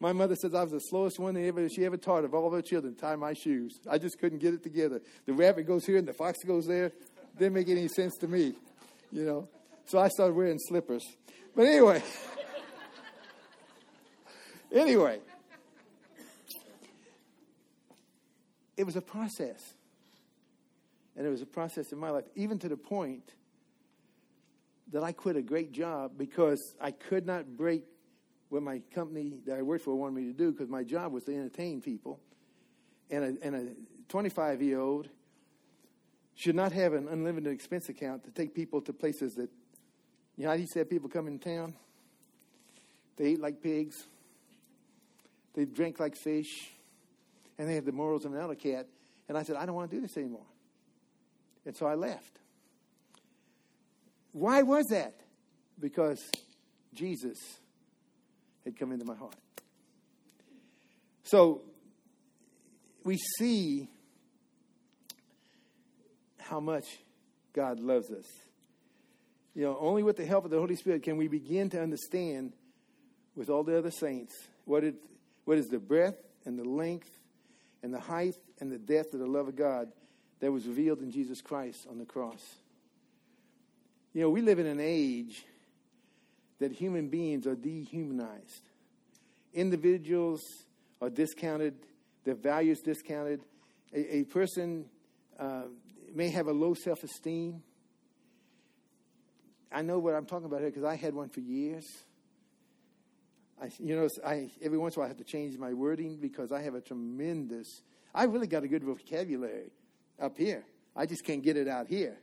My 0.00 0.12
mother 0.12 0.36
says 0.36 0.54
I 0.54 0.62
was 0.62 0.70
the 0.70 0.78
slowest 0.78 1.18
one 1.18 1.36
ever, 1.36 1.68
she 1.68 1.84
ever 1.84 1.96
taught 1.96 2.24
of 2.24 2.32
all 2.32 2.50
her 2.52 2.62
children 2.62 2.94
tie 2.94 3.16
my 3.16 3.32
shoes. 3.32 3.80
I 3.90 3.98
just 3.98 4.18
couldn't 4.20 4.38
get 4.38 4.54
it 4.54 4.62
together. 4.62 5.00
The 5.26 5.32
rabbit 5.32 5.66
goes 5.66 5.84
here 5.84 5.96
and 5.96 6.06
the 6.06 6.12
fox 6.12 6.38
goes 6.44 6.66
there. 6.66 6.92
Didn't 7.36 7.54
make 7.54 7.68
any 7.68 7.88
sense 7.88 8.16
to 8.18 8.28
me, 8.28 8.54
you 9.10 9.24
know. 9.24 9.48
So 9.86 9.98
I 9.98 10.08
started 10.08 10.34
wearing 10.34 10.58
slippers. 10.58 11.04
But 11.54 11.66
anyway, 11.66 12.02
anyway, 14.72 15.20
it 18.76 18.84
was 18.84 18.96
a 18.96 19.02
process. 19.02 19.74
And 21.16 21.26
it 21.26 21.30
was 21.30 21.42
a 21.42 21.46
process 21.46 21.90
in 21.90 21.98
my 21.98 22.10
life, 22.10 22.24
even 22.36 22.60
to 22.60 22.68
the 22.68 22.76
point 22.76 23.32
that 24.92 25.02
I 25.02 25.10
quit 25.10 25.34
a 25.34 25.42
great 25.42 25.72
job 25.72 26.12
because 26.16 26.74
I 26.80 26.92
could 26.92 27.26
not 27.26 27.56
break 27.56 27.82
what 28.48 28.62
my 28.62 28.80
company 28.94 29.34
that 29.46 29.58
I 29.58 29.62
worked 29.62 29.84
for 29.84 29.94
wanted 29.94 30.14
me 30.14 30.24
to 30.24 30.32
do 30.32 30.52
because 30.52 30.68
my 30.68 30.82
job 30.82 31.12
was 31.12 31.24
to 31.24 31.34
entertain 31.34 31.80
people. 31.80 32.18
And 33.10 33.24
a, 33.24 33.46
and 33.46 33.54
a 33.54 33.66
25 34.08 34.62
year 34.62 34.80
old 34.80 35.08
should 36.34 36.54
not 36.54 36.72
have 36.72 36.92
an 36.92 37.08
unlimited 37.08 37.52
expense 37.52 37.88
account 37.88 38.24
to 38.24 38.30
take 38.30 38.54
people 38.54 38.80
to 38.82 38.92
places 38.92 39.34
that, 39.34 39.50
you 40.36 40.46
know, 40.46 40.56
to 40.56 40.78
have 40.78 40.88
people 40.88 41.08
come 41.08 41.26
in 41.26 41.38
town. 41.38 41.74
They 43.16 43.30
eat 43.30 43.40
like 43.40 43.60
pigs. 43.62 44.06
They 45.54 45.64
drink 45.64 45.98
like 45.98 46.16
fish. 46.16 46.70
And 47.58 47.68
they 47.68 47.74
have 47.74 47.84
the 47.84 47.92
morals 47.92 48.24
of 48.24 48.32
an 48.32 48.40
alley 48.40 48.56
cat. 48.56 48.86
And 49.28 49.36
I 49.36 49.42
said, 49.42 49.56
I 49.56 49.66
don't 49.66 49.74
want 49.74 49.90
to 49.90 49.96
do 49.96 50.00
this 50.00 50.16
anymore. 50.16 50.46
And 51.66 51.76
so 51.76 51.86
I 51.86 51.96
left. 51.96 52.38
Why 54.32 54.62
was 54.62 54.86
that? 54.86 55.14
Because 55.78 56.30
Jesus 56.94 57.58
had 58.64 58.78
come 58.78 58.92
into 58.92 59.04
my 59.04 59.14
heart. 59.14 59.36
So 61.24 61.62
we 63.04 63.18
see 63.38 63.88
how 66.38 66.60
much 66.60 66.86
God 67.52 67.80
loves 67.80 68.10
us. 68.10 68.26
You 69.54 69.64
know, 69.64 69.76
only 69.80 70.02
with 70.02 70.16
the 70.16 70.24
help 70.24 70.44
of 70.44 70.50
the 70.50 70.58
Holy 70.58 70.76
Spirit 70.76 71.02
can 71.02 71.16
we 71.16 71.28
begin 71.28 71.68
to 71.70 71.82
understand 71.82 72.52
with 73.34 73.50
all 73.50 73.62
the 73.62 73.76
other 73.76 73.90
saints 73.90 74.34
what, 74.64 74.84
it, 74.84 74.94
what 75.44 75.58
is 75.58 75.68
the 75.68 75.78
breadth 75.78 76.22
and 76.44 76.58
the 76.58 76.64
length 76.64 77.10
and 77.82 77.92
the 77.92 78.00
height 78.00 78.36
and 78.60 78.70
the 78.70 78.78
depth 78.78 79.14
of 79.14 79.20
the 79.20 79.26
love 79.26 79.48
of 79.48 79.56
God 79.56 79.92
that 80.40 80.52
was 80.52 80.66
revealed 80.66 81.00
in 81.00 81.10
Jesus 81.10 81.40
Christ 81.40 81.86
on 81.90 81.98
the 81.98 82.04
cross. 82.04 82.42
You 84.12 84.22
know, 84.22 84.30
we 84.30 84.40
live 84.40 84.58
in 84.58 84.66
an 84.66 84.80
age 84.80 85.44
that 86.58 86.72
human 86.72 87.08
beings 87.08 87.46
are 87.46 87.54
dehumanized. 87.54 88.62
Individuals 89.54 90.42
are 91.00 91.10
discounted, 91.10 91.74
their 92.24 92.34
values 92.34 92.80
discounted. 92.80 93.40
A, 93.94 94.18
a 94.18 94.24
person 94.24 94.86
uh, 95.38 95.62
may 96.14 96.30
have 96.30 96.46
a 96.48 96.52
low 96.52 96.74
self 96.74 97.02
esteem. 97.02 97.62
I 99.70 99.82
know 99.82 99.98
what 99.98 100.14
I'm 100.14 100.26
talking 100.26 100.46
about 100.46 100.60
here 100.60 100.70
because 100.70 100.84
I 100.84 100.96
had 100.96 101.14
one 101.14 101.28
for 101.28 101.40
years. 101.40 101.84
I, 103.60 103.70
you 103.78 103.96
know, 103.96 104.08
I, 104.24 104.50
every 104.62 104.78
once 104.78 104.94
in 104.94 105.00
a 105.00 105.00
while 105.00 105.06
I 105.06 105.08
have 105.08 105.18
to 105.18 105.24
change 105.24 105.58
my 105.58 105.72
wording 105.72 106.16
because 106.16 106.52
I 106.52 106.62
have 106.62 106.74
a 106.74 106.80
tremendous, 106.80 107.82
I 108.14 108.24
really 108.24 108.46
got 108.46 108.62
a 108.62 108.68
good 108.68 108.84
vocabulary 108.84 109.72
up 110.20 110.38
here. 110.38 110.64
I 110.94 111.06
just 111.06 111.24
can't 111.24 111.42
get 111.42 111.56
it 111.56 111.68
out 111.68 111.88
here. 111.88 112.16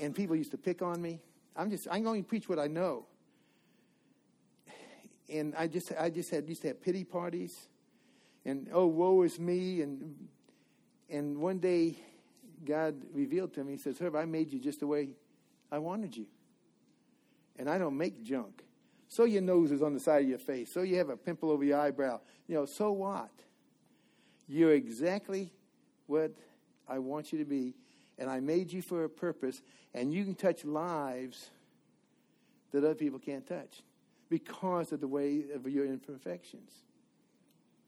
And 0.00 0.14
people 0.14 0.36
used 0.36 0.50
to 0.52 0.58
pick 0.58 0.82
on 0.82 1.00
me. 1.00 1.20
I'm 1.56 1.70
just 1.70 1.88
I'm 1.90 2.02
going 2.02 2.22
to 2.22 2.28
preach 2.28 2.48
what 2.48 2.58
I 2.58 2.66
know. 2.66 3.06
And 5.28 5.54
I 5.56 5.66
just 5.66 5.92
I 5.98 6.10
just 6.10 6.30
had 6.30 6.48
used 6.48 6.62
to 6.62 6.68
have 6.68 6.82
pity 6.82 7.04
parties 7.04 7.68
and 8.44 8.68
oh 8.72 8.86
woe 8.86 9.22
is 9.22 9.38
me 9.38 9.80
and 9.82 10.28
and 11.08 11.38
one 11.38 11.58
day 11.58 11.96
God 12.64 12.94
revealed 13.12 13.52
to 13.54 13.64
me, 13.64 13.72
he 13.72 13.78
says, 13.78 13.98
Herb, 13.98 14.16
I 14.16 14.24
made 14.24 14.52
you 14.52 14.58
just 14.58 14.80
the 14.80 14.86
way 14.86 15.10
I 15.70 15.78
wanted 15.78 16.16
you. 16.16 16.26
And 17.58 17.68
I 17.68 17.78
don't 17.78 17.96
make 17.96 18.22
junk. 18.22 18.64
So 19.08 19.24
your 19.24 19.42
nose 19.42 19.70
is 19.70 19.82
on 19.82 19.94
the 19.94 20.00
side 20.00 20.22
of 20.22 20.28
your 20.28 20.38
face. 20.38 20.72
So 20.72 20.82
you 20.82 20.96
have 20.96 21.08
a 21.08 21.16
pimple 21.16 21.50
over 21.50 21.62
your 21.62 21.78
eyebrow. 21.78 22.20
You 22.48 22.56
know, 22.56 22.64
so 22.66 22.90
what? 22.90 23.30
You're 24.48 24.72
exactly 24.72 25.52
what 26.06 26.32
I 26.88 26.98
want 26.98 27.32
you 27.32 27.38
to 27.38 27.44
be, 27.44 27.74
and 28.18 28.30
I 28.30 28.40
made 28.40 28.72
you 28.72 28.82
for 28.82 29.04
a 29.04 29.08
purpose, 29.08 29.62
and 29.92 30.12
you 30.12 30.24
can 30.24 30.34
touch 30.34 30.64
lives 30.64 31.50
that 32.72 32.78
other 32.78 32.94
people 32.94 33.18
can't 33.18 33.46
touch 33.46 33.82
because 34.28 34.92
of 34.92 35.00
the 35.00 35.08
way 35.08 35.44
of 35.54 35.68
your 35.68 35.86
imperfections. 35.86 36.70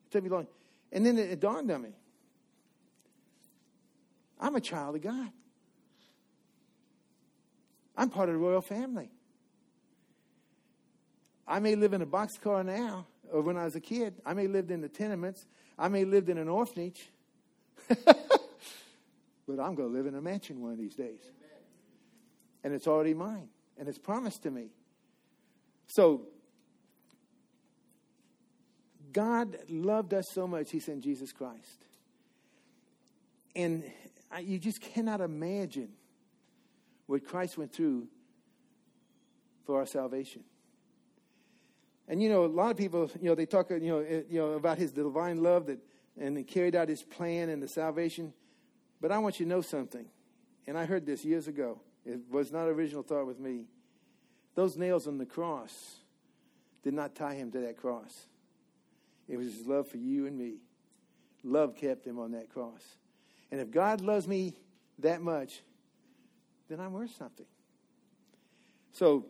It 0.06 0.12
took 0.12 0.24
me 0.24 0.30
long. 0.30 0.46
And 0.92 1.04
then 1.04 1.18
it, 1.18 1.30
it 1.30 1.40
dawned 1.40 1.70
on 1.70 1.82
me 1.82 1.90
I'm 4.40 4.54
a 4.54 4.60
child 4.60 4.96
of 4.96 5.02
God. 5.02 5.30
I'm 7.96 8.10
part 8.10 8.28
of 8.28 8.34
the 8.34 8.38
royal 8.38 8.60
family. 8.60 9.10
I 11.48 11.58
may 11.58 11.74
live 11.74 11.94
in 11.94 12.02
a 12.02 12.06
boxcar 12.06 12.64
now, 12.64 13.06
or 13.32 13.40
when 13.40 13.56
I 13.56 13.64
was 13.64 13.76
a 13.76 13.80
kid. 13.80 14.14
I 14.26 14.34
may 14.34 14.46
lived 14.46 14.70
in 14.70 14.80
the 14.80 14.88
tenements. 14.88 15.46
I 15.78 15.88
may 15.88 16.04
lived 16.04 16.28
in 16.28 16.38
an 16.38 16.48
orphanage. 16.48 17.08
but 19.46 19.60
I'm 19.60 19.74
going 19.74 19.88
to 19.88 19.94
live 19.94 20.06
in 20.06 20.14
a 20.14 20.20
mansion 20.20 20.60
one 20.60 20.72
of 20.72 20.78
these 20.78 20.94
days. 20.94 21.20
And 22.64 22.74
it's 22.74 22.86
already 22.86 23.14
mine, 23.14 23.48
and 23.78 23.88
it's 23.88 23.98
promised 23.98 24.42
to 24.42 24.50
me. 24.50 24.70
So, 25.86 26.22
God 29.12 29.56
loved 29.68 30.12
us 30.14 30.24
so 30.32 30.48
much, 30.48 30.70
He 30.72 30.80
sent 30.80 31.02
Jesus 31.02 31.32
Christ. 31.32 31.84
And 33.54 33.84
you 34.42 34.58
just 34.58 34.80
cannot 34.80 35.20
imagine 35.20 35.90
what 37.06 37.24
Christ 37.24 37.56
went 37.56 37.72
through 37.72 38.08
for 39.64 39.78
our 39.78 39.86
salvation. 39.86 40.42
And 42.08 42.22
you 42.22 42.28
know, 42.28 42.44
a 42.44 42.46
lot 42.46 42.70
of 42.70 42.76
people, 42.76 43.10
you 43.20 43.28
know, 43.28 43.34
they 43.34 43.46
talk, 43.46 43.70
you 43.70 43.80
know, 43.80 43.98
eh, 43.98 44.22
you 44.28 44.38
know 44.38 44.52
about 44.52 44.78
His 44.78 44.92
divine 44.92 45.42
love 45.42 45.66
that, 45.66 45.78
and 46.18 46.46
carried 46.46 46.74
out 46.74 46.88
His 46.88 47.02
plan 47.02 47.48
and 47.48 47.62
the 47.62 47.68
salvation. 47.68 48.32
But 49.00 49.12
I 49.12 49.18
want 49.18 49.38
you 49.38 49.46
to 49.46 49.50
know 49.50 49.60
something, 49.60 50.06
and 50.66 50.78
I 50.78 50.86
heard 50.86 51.06
this 51.06 51.24
years 51.24 51.48
ago. 51.48 51.80
It 52.04 52.20
was 52.30 52.52
not 52.52 52.68
original 52.68 53.02
thought 53.02 53.26
with 53.26 53.38
me. 53.38 53.66
Those 54.54 54.76
nails 54.76 55.06
on 55.06 55.18
the 55.18 55.26
cross 55.26 55.96
did 56.82 56.94
not 56.94 57.14
tie 57.14 57.34
him 57.34 57.50
to 57.52 57.60
that 57.60 57.76
cross. 57.76 58.26
It 59.28 59.36
was 59.36 59.54
his 59.54 59.66
love 59.66 59.88
for 59.88 59.96
you 59.96 60.26
and 60.26 60.38
me. 60.38 60.54
Love 61.42 61.76
kept 61.76 62.06
him 62.06 62.18
on 62.18 62.32
that 62.32 62.48
cross. 62.48 62.82
And 63.50 63.60
if 63.60 63.70
God 63.70 64.00
loves 64.00 64.26
me 64.26 64.54
that 65.00 65.20
much, 65.20 65.62
then 66.68 66.80
I'm 66.80 66.92
worth 66.92 67.14
something. 67.16 67.46
So 68.92 69.26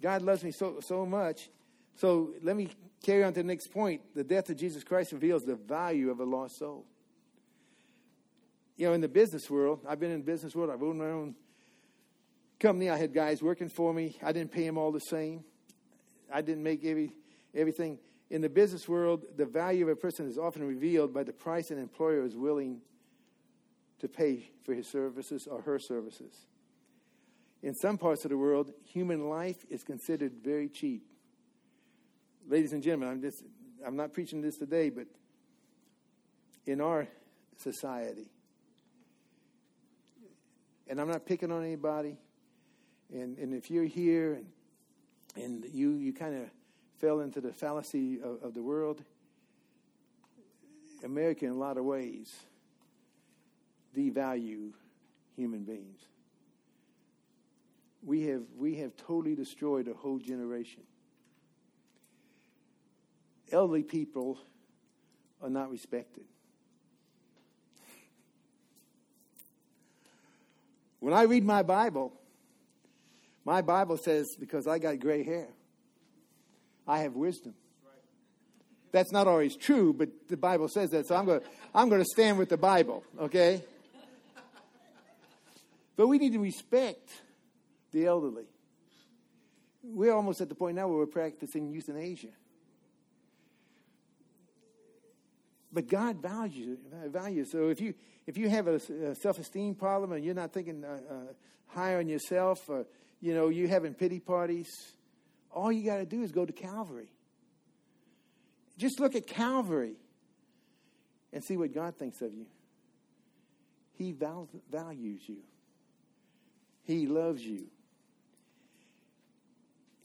God 0.00 0.22
loves 0.22 0.44
me 0.44 0.52
so 0.52 0.80
so 0.80 1.04
much. 1.04 1.50
So 1.96 2.34
let 2.42 2.56
me 2.56 2.68
carry 3.02 3.24
on 3.24 3.32
to 3.34 3.40
the 3.40 3.46
next 3.46 3.68
point. 3.68 4.00
The 4.14 4.24
death 4.24 4.48
of 4.48 4.56
Jesus 4.56 4.84
Christ 4.84 5.12
reveals 5.12 5.44
the 5.44 5.56
value 5.56 6.10
of 6.10 6.20
a 6.20 6.24
lost 6.24 6.58
soul 6.58 6.86
you 8.76 8.86
know, 8.86 8.94
in 8.94 9.00
the 9.00 9.08
business 9.08 9.50
world, 9.50 9.80
I've 9.88 10.00
been 10.00 10.10
in 10.10 10.20
the 10.20 10.26
business 10.26 10.54
world. 10.54 10.70
I've 10.70 10.82
owned 10.82 10.98
my 10.98 11.10
own 11.10 11.34
company. 12.58 12.88
I 12.90 12.96
had 12.96 13.12
guys 13.12 13.42
working 13.42 13.68
for 13.68 13.92
me. 13.92 14.16
I 14.22 14.32
didn't 14.32 14.52
pay 14.52 14.64
them 14.64 14.78
all 14.78 14.92
the 14.92 15.00
same. 15.00 15.44
I 16.32 16.40
didn't 16.40 16.62
make 16.62 16.84
every 16.84 17.12
everything. 17.54 17.98
In 18.30 18.40
the 18.40 18.48
business 18.48 18.88
world, 18.88 19.24
the 19.36 19.44
value 19.44 19.84
of 19.84 19.90
a 19.90 19.96
person 19.96 20.26
is 20.26 20.38
often 20.38 20.64
revealed 20.64 21.12
by 21.12 21.22
the 21.22 21.34
price 21.34 21.70
an 21.70 21.78
employer 21.78 22.24
is 22.24 22.34
willing 22.34 22.80
to 23.98 24.08
pay 24.08 24.50
for 24.64 24.72
his 24.72 24.88
services 24.88 25.46
or 25.46 25.60
her 25.60 25.78
services. 25.78 26.32
In 27.62 27.74
some 27.74 27.98
parts 27.98 28.24
of 28.24 28.30
the 28.30 28.38
world, 28.38 28.72
human 28.84 29.28
life 29.28 29.64
is 29.68 29.84
considered 29.84 30.32
very 30.42 30.68
cheap. 30.68 31.04
Ladies 32.48 32.72
and 32.72 32.82
gentlemen, 32.82 33.10
I'm 33.10 33.20
just 33.20 33.44
I'm 33.86 33.96
not 33.96 34.12
preaching 34.12 34.40
this 34.40 34.56
today, 34.56 34.88
but 34.88 35.06
in 36.66 36.80
our 36.80 37.06
society, 37.58 38.30
and 40.92 41.00
I'm 41.00 41.08
not 41.08 41.24
picking 41.24 41.50
on 41.50 41.64
anybody. 41.64 42.18
And, 43.14 43.38
and 43.38 43.54
if 43.54 43.70
you're 43.70 43.86
here 43.86 44.34
and, 44.34 44.46
and 45.42 45.64
you, 45.72 45.92
you 45.92 46.12
kind 46.12 46.36
of 46.36 46.50
fell 47.00 47.20
into 47.20 47.40
the 47.40 47.50
fallacy 47.50 48.20
of, 48.22 48.42
of 48.42 48.52
the 48.52 48.62
world, 48.62 49.02
America, 51.02 51.46
in 51.46 51.52
a 51.52 51.54
lot 51.54 51.78
of 51.78 51.86
ways, 51.86 52.30
devalue 53.96 54.72
human 55.34 55.64
beings. 55.64 56.00
We 58.04 58.26
have, 58.26 58.42
we 58.58 58.76
have 58.76 58.94
totally 58.94 59.34
destroyed 59.34 59.88
a 59.88 59.94
whole 59.94 60.18
generation. 60.18 60.82
Elderly 63.50 63.82
people 63.82 64.38
are 65.42 65.48
not 65.48 65.70
respected. 65.70 66.24
When 71.02 71.12
I 71.12 71.22
read 71.22 71.44
my 71.44 71.64
Bible, 71.64 72.12
my 73.44 73.60
Bible 73.60 73.96
says, 73.96 74.36
because 74.38 74.68
I 74.68 74.78
got 74.78 75.00
gray 75.00 75.24
hair, 75.24 75.48
I 76.86 77.00
have 77.00 77.16
wisdom. 77.16 77.54
That's 78.92 79.10
not 79.10 79.26
always 79.26 79.56
true, 79.56 79.92
but 79.92 80.10
the 80.28 80.36
Bible 80.36 80.68
says 80.68 80.90
that, 80.90 81.08
so 81.08 81.16
I'm 81.16 81.26
going 81.26 81.40
to, 81.40 81.46
I'm 81.74 81.90
to 81.90 82.04
stand 82.04 82.38
with 82.38 82.50
the 82.50 82.56
Bible, 82.56 83.02
okay? 83.20 83.64
But 85.96 86.06
we 86.06 86.18
need 86.18 86.34
to 86.34 86.38
respect 86.38 87.10
the 87.90 88.06
elderly. 88.06 88.44
We're 89.82 90.14
almost 90.14 90.40
at 90.40 90.48
the 90.48 90.54
point 90.54 90.76
now 90.76 90.86
where 90.86 90.98
we're 90.98 91.06
practicing 91.06 91.72
euthanasia. 91.72 92.28
But 95.72 95.88
God 95.88 96.20
values 96.20 96.78
values. 97.06 97.50
So 97.50 97.68
if 97.68 97.80
you 97.80 97.94
if 98.26 98.36
you 98.36 98.48
have 98.48 98.66
a, 98.66 98.74
a 98.74 99.14
self 99.14 99.38
esteem 99.38 99.74
problem 99.74 100.12
and 100.12 100.24
you're 100.24 100.34
not 100.34 100.52
thinking 100.52 100.84
uh, 100.84 100.98
uh, 101.10 101.14
higher 101.68 101.98
on 101.98 102.08
yourself, 102.08 102.68
or 102.68 102.84
you 103.20 103.34
know 103.34 103.48
you 103.48 103.68
having 103.68 103.94
pity 103.94 104.20
parties, 104.20 104.68
all 105.50 105.72
you 105.72 105.84
got 105.84 105.96
to 105.96 106.06
do 106.06 106.22
is 106.22 106.30
go 106.30 106.44
to 106.44 106.52
Calvary. 106.52 107.08
Just 108.76 109.00
look 109.00 109.14
at 109.14 109.26
Calvary 109.26 109.94
and 111.32 111.42
see 111.42 111.56
what 111.56 111.74
God 111.74 111.96
thinks 111.96 112.20
of 112.20 112.34
you. 112.34 112.46
He 113.94 114.12
val- 114.12 114.48
values 114.70 115.22
you. 115.26 115.38
He 116.84 117.06
loves 117.06 117.42
you. 117.42 117.66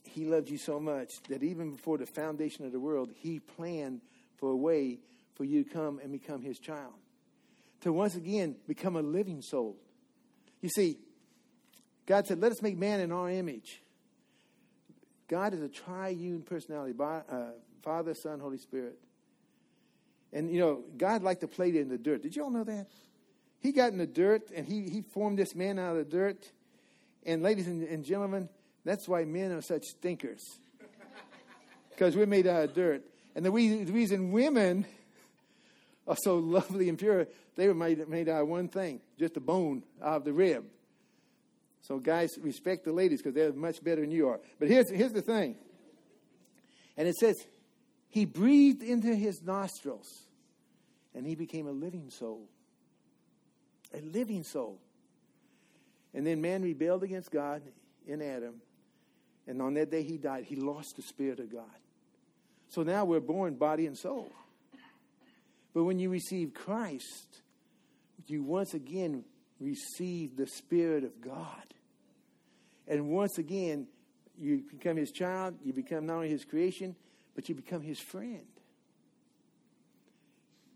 He 0.04 0.26
loved 0.26 0.50
you 0.50 0.58
so 0.58 0.80
much 0.80 1.12
that 1.30 1.44
even 1.44 1.72
before 1.72 1.98
the 1.98 2.06
foundation 2.06 2.66
of 2.66 2.72
the 2.72 2.80
world, 2.80 3.12
He 3.18 3.40
planned 3.40 4.02
for 4.38 4.52
a 4.52 4.56
way 4.56 5.00
for 5.38 5.46
you 5.46 5.64
to 5.64 5.70
come 5.70 6.00
and 6.02 6.12
become 6.12 6.42
His 6.42 6.60
child. 6.60 6.94
To 7.82 7.94
once 7.94 8.16
again 8.16 8.56
become 8.68 8.96
a 8.96 9.02
living 9.02 9.42
soul. 9.42 9.78
You 10.62 10.70
see, 10.70 10.98
God 12.08 12.26
said, 12.26 12.42
Let 12.42 12.52
us 12.52 12.62
make 12.62 12.78
man 12.78 13.00
in 13.00 13.12
our 13.12 13.30
image. 13.30 13.82
God 15.28 15.54
is 15.54 15.62
a 15.62 15.68
triune 15.68 16.42
personality 16.42 16.96
uh, 17.00 17.52
Father, 17.84 18.14
Son, 18.14 18.40
Holy 18.40 18.58
Spirit. 18.58 18.98
And, 20.34 20.52
you 20.52 20.60
know, 20.60 20.84
God 20.98 21.24
liked 21.24 21.42
to 21.42 21.48
play 21.48 21.70
in 21.70 21.90
the 21.90 21.98
dirt. 21.98 22.24
Did 22.24 22.36
you 22.36 22.44
all 22.44 22.50
know 22.50 22.64
that? 22.64 22.88
He 23.60 23.72
got 23.72 23.92
in 23.92 23.98
the 23.98 24.08
dirt 24.08 24.50
and 24.54 24.66
he, 24.66 24.90
he 24.90 25.02
formed 25.02 25.38
this 25.38 25.56
man 25.56 25.80
out 25.80 25.92
of 25.92 25.98
the 25.98 26.18
dirt. 26.18 26.52
And, 27.26 27.44
ladies 27.44 27.68
and, 27.68 27.84
and 27.84 28.04
gentlemen, 28.04 28.50
that's 28.86 29.08
why 29.08 29.26
men 29.26 29.52
are 29.52 29.62
such 29.62 29.84
stinkers. 29.86 30.42
Because 31.90 32.16
we're 32.16 32.26
made 32.26 32.48
out 32.48 32.64
of 32.64 32.74
dirt. 32.74 33.04
And 33.36 33.46
the, 33.46 33.50
the 33.50 33.92
reason 33.92 34.32
women 34.32 34.86
are 36.08 36.16
so 36.16 36.38
lovely 36.38 36.90
and 36.90 36.98
pure, 36.98 37.28
they 37.56 37.68
were 37.68 37.74
made, 37.74 38.08
made 38.08 38.30
out 38.30 38.44
of 38.44 38.48
one 38.48 38.68
thing 38.68 39.02
just 39.20 39.34
the 39.34 39.40
bone 39.40 39.84
out 40.02 40.18
of 40.18 40.24
the 40.26 40.34
rib. 40.34 40.66
So, 41.82 42.00
guys, 42.00 42.38
respect 42.42 42.86
the 42.86 42.92
ladies 42.92 43.22
because 43.22 43.34
they're 43.34 43.54
much 43.54 43.84
better 43.84 44.02
than 44.02 44.12
you 44.12 44.28
are. 44.28 44.40
But 44.60 44.68
here's, 44.68 44.90
here's 44.90 45.14
the 45.14 45.22
thing. 45.22 45.56
And 46.98 47.08
it 47.08 47.16
says, 47.16 47.36
He 48.10 48.26
breathed 48.26 48.84
into 48.84 49.16
his 49.16 49.42
nostrils, 49.42 50.26
and 51.16 51.26
he 51.26 51.36
became 51.36 51.68
a 51.68 51.72
living 51.72 52.10
soul. 52.10 52.50
A 53.94 54.02
living 54.02 54.44
soul. 54.44 54.80
And 56.14 56.26
then 56.26 56.42
man 56.42 56.62
rebelled 56.62 57.04
against 57.04 57.32
God 57.32 57.62
in 58.06 58.22
Adam. 58.22 58.56
And 59.48 59.62
on 59.62 59.76
that 59.76 59.90
day 59.90 60.04
he 60.04 60.18
died. 60.18 60.44
He 60.46 60.56
lost 60.56 60.96
the 60.98 61.02
Spirit 61.04 61.40
of 61.40 61.52
God. 61.52 61.64
So 62.70 62.84
now 62.84 63.06
we're 63.06 63.22
born 63.22 63.56
body 63.56 63.86
and 63.86 63.98
soul. 63.98 64.32
But 65.78 65.84
when 65.84 66.00
you 66.00 66.10
receive 66.10 66.56
Christ, 66.56 67.44
you 68.26 68.42
once 68.42 68.74
again 68.74 69.24
receive 69.60 70.36
the 70.36 70.48
Spirit 70.48 71.04
of 71.04 71.22
God. 71.22 71.62
And 72.88 73.10
once 73.10 73.38
again, 73.38 73.86
you 74.40 74.64
become 74.72 74.98
his 74.98 75.12
child, 75.12 75.54
you 75.64 75.74
become 75.74 76.08
not 76.08 76.16
only 76.16 76.30
his 76.30 76.46
creation, 76.46 76.96
but 77.36 77.48
you 77.48 77.54
become 77.54 77.84
his 77.84 78.00
friend. 78.00 78.48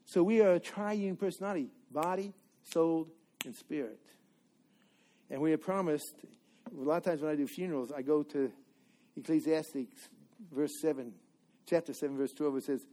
So 0.06 0.22
we 0.22 0.42
are 0.42 0.52
a 0.52 0.60
triune 0.60 1.16
personality 1.16 1.72
body, 1.92 2.32
soul, 2.62 3.08
and 3.44 3.56
spirit. 3.56 4.02
And 5.32 5.42
we 5.42 5.52
are 5.52 5.58
promised, 5.58 6.14
a 6.72 6.80
lot 6.80 6.98
of 6.98 7.04
times 7.06 7.22
when 7.22 7.32
I 7.32 7.36
do 7.36 7.48
funerals, 7.48 7.92
I 7.92 8.04
go 8.04 8.22
to 8.22 8.52
Ecclesiastes, 9.18 10.10
verse 10.54 10.80
7, 10.80 11.12
chapter 11.66 11.92
7, 11.92 12.16
verse 12.16 12.34
12. 12.34 12.58
It 12.58 12.64
says, 12.66 12.86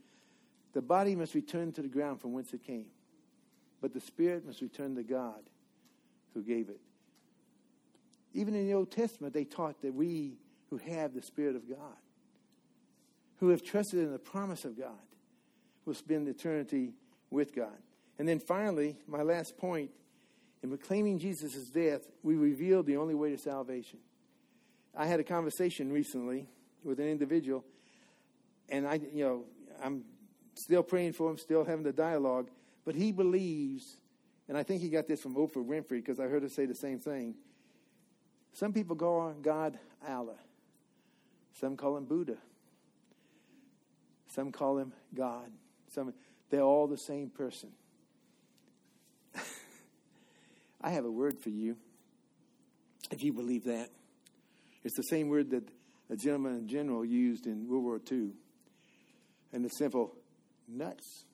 The 0.73 0.81
body 0.81 1.15
must 1.15 1.33
return 1.33 1.71
to 1.73 1.81
the 1.81 1.87
ground 1.87 2.21
from 2.21 2.33
whence 2.33 2.53
it 2.53 2.63
came, 2.63 2.87
but 3.81 3.93
the 3.93 3.99
spirit 3.99 4.45
must 4.45 4.61
return 4.61 4.95
to 4.95 5.03
God 5.03 5.41
who 6.33 6.41
gave 6.41 6.69
it. 6.69 6.79
Even 8.33 8.53
in 8.55 8.67
the 8.67 8.73
Old 8.73 8.91
Testament, 8.91 9.33
they 9.33 9.43
taught 9.43 9.81
that 9.81 9.93
we 9.93 10.37
who 10.69 10.77
have 10.77 11.13
the 11.13 11.21
Spirit 11.21 11.55
of 11.55 11.67
God, 11.67 11.97
who 13.39 13.49
have 13.49 13.63
trusted 13.63 13.99
in 13.99 14.11
the 14.11 14.19
promise 14.19 14.65
of 14.65 14.77
God, 14.77 14.91
will 15.85 15.95
spend 15.95 16.27
eternity 16.27 16.93
with 17.31 17.55
God. 17.55 17.77
And 18.19 18.27
then 18.27 18.39
finally, 18.39 18.97
my 19.07 19.23
last 19.23 19.57
point 19.57 19.89
in 20.61 20.69
proclaiming 20.69 21.17
Jesus' 21.17 21.69
death, 21.69 22.01
we 22.21 22.35
reveal 22.35 22.83
the 22.83 22.97
only 22.97 23.15
way 23.15 23.31
to 23.31 23.37
salvation. 23.37 23.99
I 24.95 25.05
had 25.05 25.19
a 25.19 25.23
conversation 25.23 25.91
recently 25.91 26.47
with 26.83 26.99
an 26.99 27.07
individual, 27.07 27.63
and 28.67 28.87
I, 28.87 28.99
you 29.13 29.23
know, 29.23 29.43
I'm 29.81 30.03
still 30.55 30.83
praying 30.83 31.13
for 31.13 31.29
him, 31.29 31.37
still 31.37 31.63
having 31.63 31.83
the 31.83 31.93
dialogue, 31.93 32.49
but 32.85 32.95
he 32.95 33.11
believes, 33.11 33.97
and 34.47 34.57
I 34.57 34.63
think 34.63 34.81
he 34.81 34.89
got 34.89 35.07
this 35.07 35.21
from 35.21 35.35
Oprah 35.35 35.65
Winfrey 35.65 35.97
because 36.03 36.19
I 36.19 36.23
heard 36.23 36.43
her 36.43 36.49
say 36.49 36.65
the 36.65 36.75
same 36.75 36.99
thing. 36.99 37.35
Some 38.53 38.73
people 38.73 38.95
call 38.95 39.33
God 39.41 39.77
Allah. 40.07 40.37
Some 41.59 41.77
call 41.77 41.97
him 41.97 42.05
Buddha. 42.05 42.37
Some 44.27 44.51
call 44.51 44.77
him 44.77 44.93
God. 45.13 45.51
Some 45.93 46.13
they're 46.49 46.61
all 46.61 46.87
the 46.87 46.97
same 46.97 47.29
person. 47.29 47.69
I 50.81 50.89
have 50.89 51.05
a 51.05 51.11
word 51.11 51.37
for 51.39 51.49
you. 51.49 51.77
If 53.11 53.23
you 53.23 53.33
believe 53.33 53.65
that, 53.65 53.89
it's 54.83 54.95
the 54.95 55.03
same 55.03 55.29
word 55.29 55.51
that 55.51 55.63
a 56.09 56.15
gentleman 56.15 56.55
in 56.55 56.67
general 56.67 57.05
used 57.05 57.45
in 57.45 57.67
World 57.67 57.83
War 57.83 58.01
II. 58.11 58.29
And 59.51 59.65
the 59.65 59.69
simple 59.69 60.15
nuts. 60.69 61.25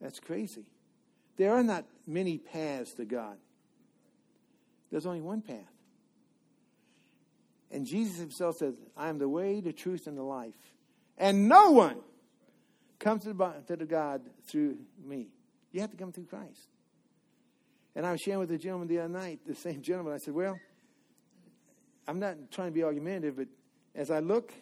That's 0.00 0.20
crazy. 0.20 0.64
There 1.36 1.54
are 1.54 1.62
not 1.62 1.84
many 2.06 2.38
paths 2.38 2.92
to 2.94 3.04
God. 3.04 3.36
There's 4.90 5.06
only 5.06 5.20
one 5.20 5.42
path. 5.42 5.56
And 7.70 7.86
Jesus 7.86 8.18
himself 8.18 8.56
says, 8.56 8.74
I 8.96 9.08
am 9.08 9.18
the 9.18 9.28
way, 9.28 9.60
the 9.60 9.72
truth, 9.72 10.06
and 10.06 10.18
the 10.18 10.22
life. 10.22 10.54
And 11.16 11.48
no 11.48 11.70
one 11.70 11.98
comes 12.98 13.22
to 13.24 13.32
the, 13.32 13.52
to 13.68 13.76
the 13.76 13.86
God 13.86 14.22
through 14.48 14.78
me. 15.04 15.28
You 15.70 15.80
have 15.80 15.90
to 15.90 15.96
come 15.96 16.12
through 16.12 16.24
Christ. 16.24 16.68
And 17.94 18.06
I 18.06 18.12
was 18.12 18.20
sharing 18.20 18.40
with 18.40 18.50
a 18.50 18.58
gentleman 18.58 18.88
the 18.88 18.98
other 18.98 19.08
night, 19.08 19.40
the 19.46 19.54
same 19.54 19.82
gentleman. 19.82 20.14
I 20.14 20.18
said, 20.18 20.34
Well, 20.34 20.58
I'm 22.08 22.18
not 22.18 22.50
trying 22.50 22.68
to 22.68 22.74
be 22.74 22.82
argumentative, 22.82 23.36
but 23.36 23.48
as 23.94 24.10
I 24.10 24.20
look, 24.20 24.52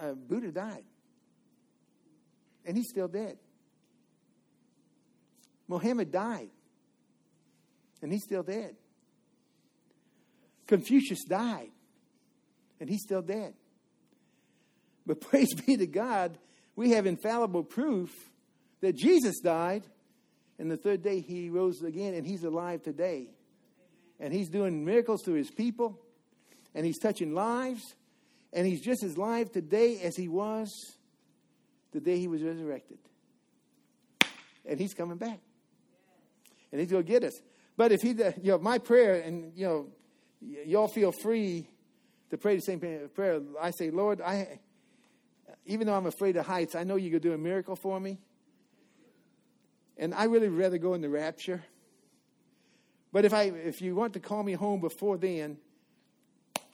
uh, 0.00 0.12
Buddha 0.12 0.52
died. 0.52 0.84
And 2.64 2.76
he's 2.76 2.88
still 2.88 3.08
dead. 3.08 3.38
Muhammad 5.68 6.10
died. 6.10 6.50
And 8.02 8.12
he's 8.12 8.24
still 8.24 8.42
dead. 8.42 8.76
Confucius 10.66 11.24
died, 11.24 11.70
and 12.80 12.88
he's 12.88 13.02
still 13.02 13.22
dead. 13.22 13.54
But 15.06 15.20
praise 15.28 15.54
be 15.54 15.76
to 15.76 15.86
God, 15.86 16.38
we 16.76 16.90
have 16.90 17.06
infallible 17.06 17.64
proof 17.64 18.10
that 18.80 18.96
Jesus 18.96 19.40
died, 19.40 19.84
and 20.58 20.70
the 20.70 20.76
third 20.76 21.02
day 21.02 21.20
he 21.20 21.50
rose 21.50 21.82
again, 21.82 22.14
and 22.14 22.26
he's 22.26 22.44
alive 22.44 22.82
today. 22.82 23.28
And 24.20 24.32
he's 24.32 24.48
doing 24.48 24.84
miracles 24.84 25.22
to 25.22 25.32
his 25.32 25.50
people, 25.50 25.98
and 26.74 26.86
he's 26.86 26.98
touching 26.98 27.34
lives, 27.34 27.82
and 28.52 28.66
he's 28.66 28.80
just 28.80 29.02
as 29.02 29.18
live 29.18 29.50
today 29.50 30.00
as 30.02 30.16
he 30.16 30.28
was 30.28 30.70
the 31.94 32.00
day 32.00 32.18
he 32.18 32.28
was 32.28 32.42
resurrected. 32.42 32.98
And 34.66 34.78
he's 34.78 34.92
coming 34.92 35.16
back. 35.16 35.38
And 36.72 36.80
he's 36.80 36.90
going 36.90 37.04
to 37.04 37.08
get 37.08 37.22
us. 37.22 37.40
But 37.76 37.92
if 37.92 38.02
he, 38.02 38.10
you 38.10 38.34
know, 38.42 38.58
my 38.58 38.78
prayer, 38.78 39.20
and 39.20 39.52
you 39.56 39.66
know, 39.66 39.86
y'all 40.66 40.88
feel 40.88 41.12
free 41.12 41.68
to 42.30 42.36
pray 42.36 42.56
the 42.56 42.62
same 42.62 42.80
prayer. 43.14 43.40
I 43.60 43.70
say, 43.70 43.90
Lord, 43.90 44.20
I, 44.20 44.58
even 45.66 45.86
though 45.86 45.94
I'm 45.94 46.06
afraid 46.06 46.36
of 46.36 46.46
heights, 46.46 46.74
I 46.74 46.82
know 46.82 46.96
you 46.96 47.10
could 47.10 47.22
do 47.22 47.32
a 47.32 47.38
miracle 47.38 47.76
for 47.76 47.98
me. 48.00 48.18
And 49.96 50.12
I 50.12 50.24
really 50.24 50.48
rather 50.48 50.78
go 50.78 50.94
in 50.94 51.00
the 51.00 51.08
rapture. 51.08 51.62
But 53.12 53.24
if 53.24 53.32
I, 53.32 53.44
if 53.44 53.80
you 53.80 53.94
want 53.94 54.14
to 54.14 54.20
call 54.20 54.42
me 54.42 54.54
home 54.54 54.80
before 54.80 55.16
then, 55.16 55.58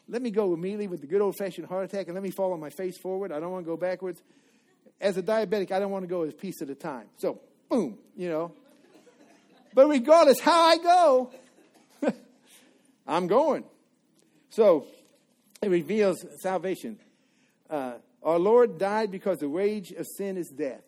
let 0.08 0.22
me 0.22 0.30
go 0.30 0.54
immediately 0.54 0.88
with 0.88 1.02
the 1.02 1.06
good 1.06 1.20
old 1.20 1.36
fashioned 1.36 1.66
heart 1.66 1.84
attack 1.84 2.06
and 2.06 2.14
let 2.14 2.22
me 2.22 2.30
fall 2.30 2.54
on 2.54 2.60
my 2.60 2.70
face 2.70 2.96
forward. 2.96 3.30
I 3.30 3.38
don't 3.38 3.52
want 3.52 3.66
to 3.66 3.70
go 3.70 3.76
backwards. 3.76 4.22
As 5.00 5.16
a 5.16 5.22
diabetic, 5.22 5.72
I 5.72 5.78
don't 5.78 5.90
want 5.90 6.02
to 6.02 6.08
go 6.08 6.22
a 6.22 6.32
piece 6.32 6.60
at 6.60 6.68
a 6.68 6.74
time. 6.74 7.06
So, 7.16 7.40
boom, 7.68 7.98
you 8.16 8.28
know. 8.28 8.52
But 9.72 9.88
regardless 9.88 10.40
how 10.40 10.62
I 10.62 10.76
go, 10.78 11.30
I'm 13.06 13.26
going. 13.26 13.64
So 14.50 14.86
it 15.62 15.70
reveals 15.70 16.24
salvation. 16.42 16.98
Uh, 17.68 17.94
our 18.22 18.38
Lord 18.38 18.78
died 18.78 19.10
because 19.10 19.38
the 19.38 19.48
wage 19.48 19.92
of 19.92 20.06
sin 20.16 20.36
is 20.36 20.48
death. 20.48 20.82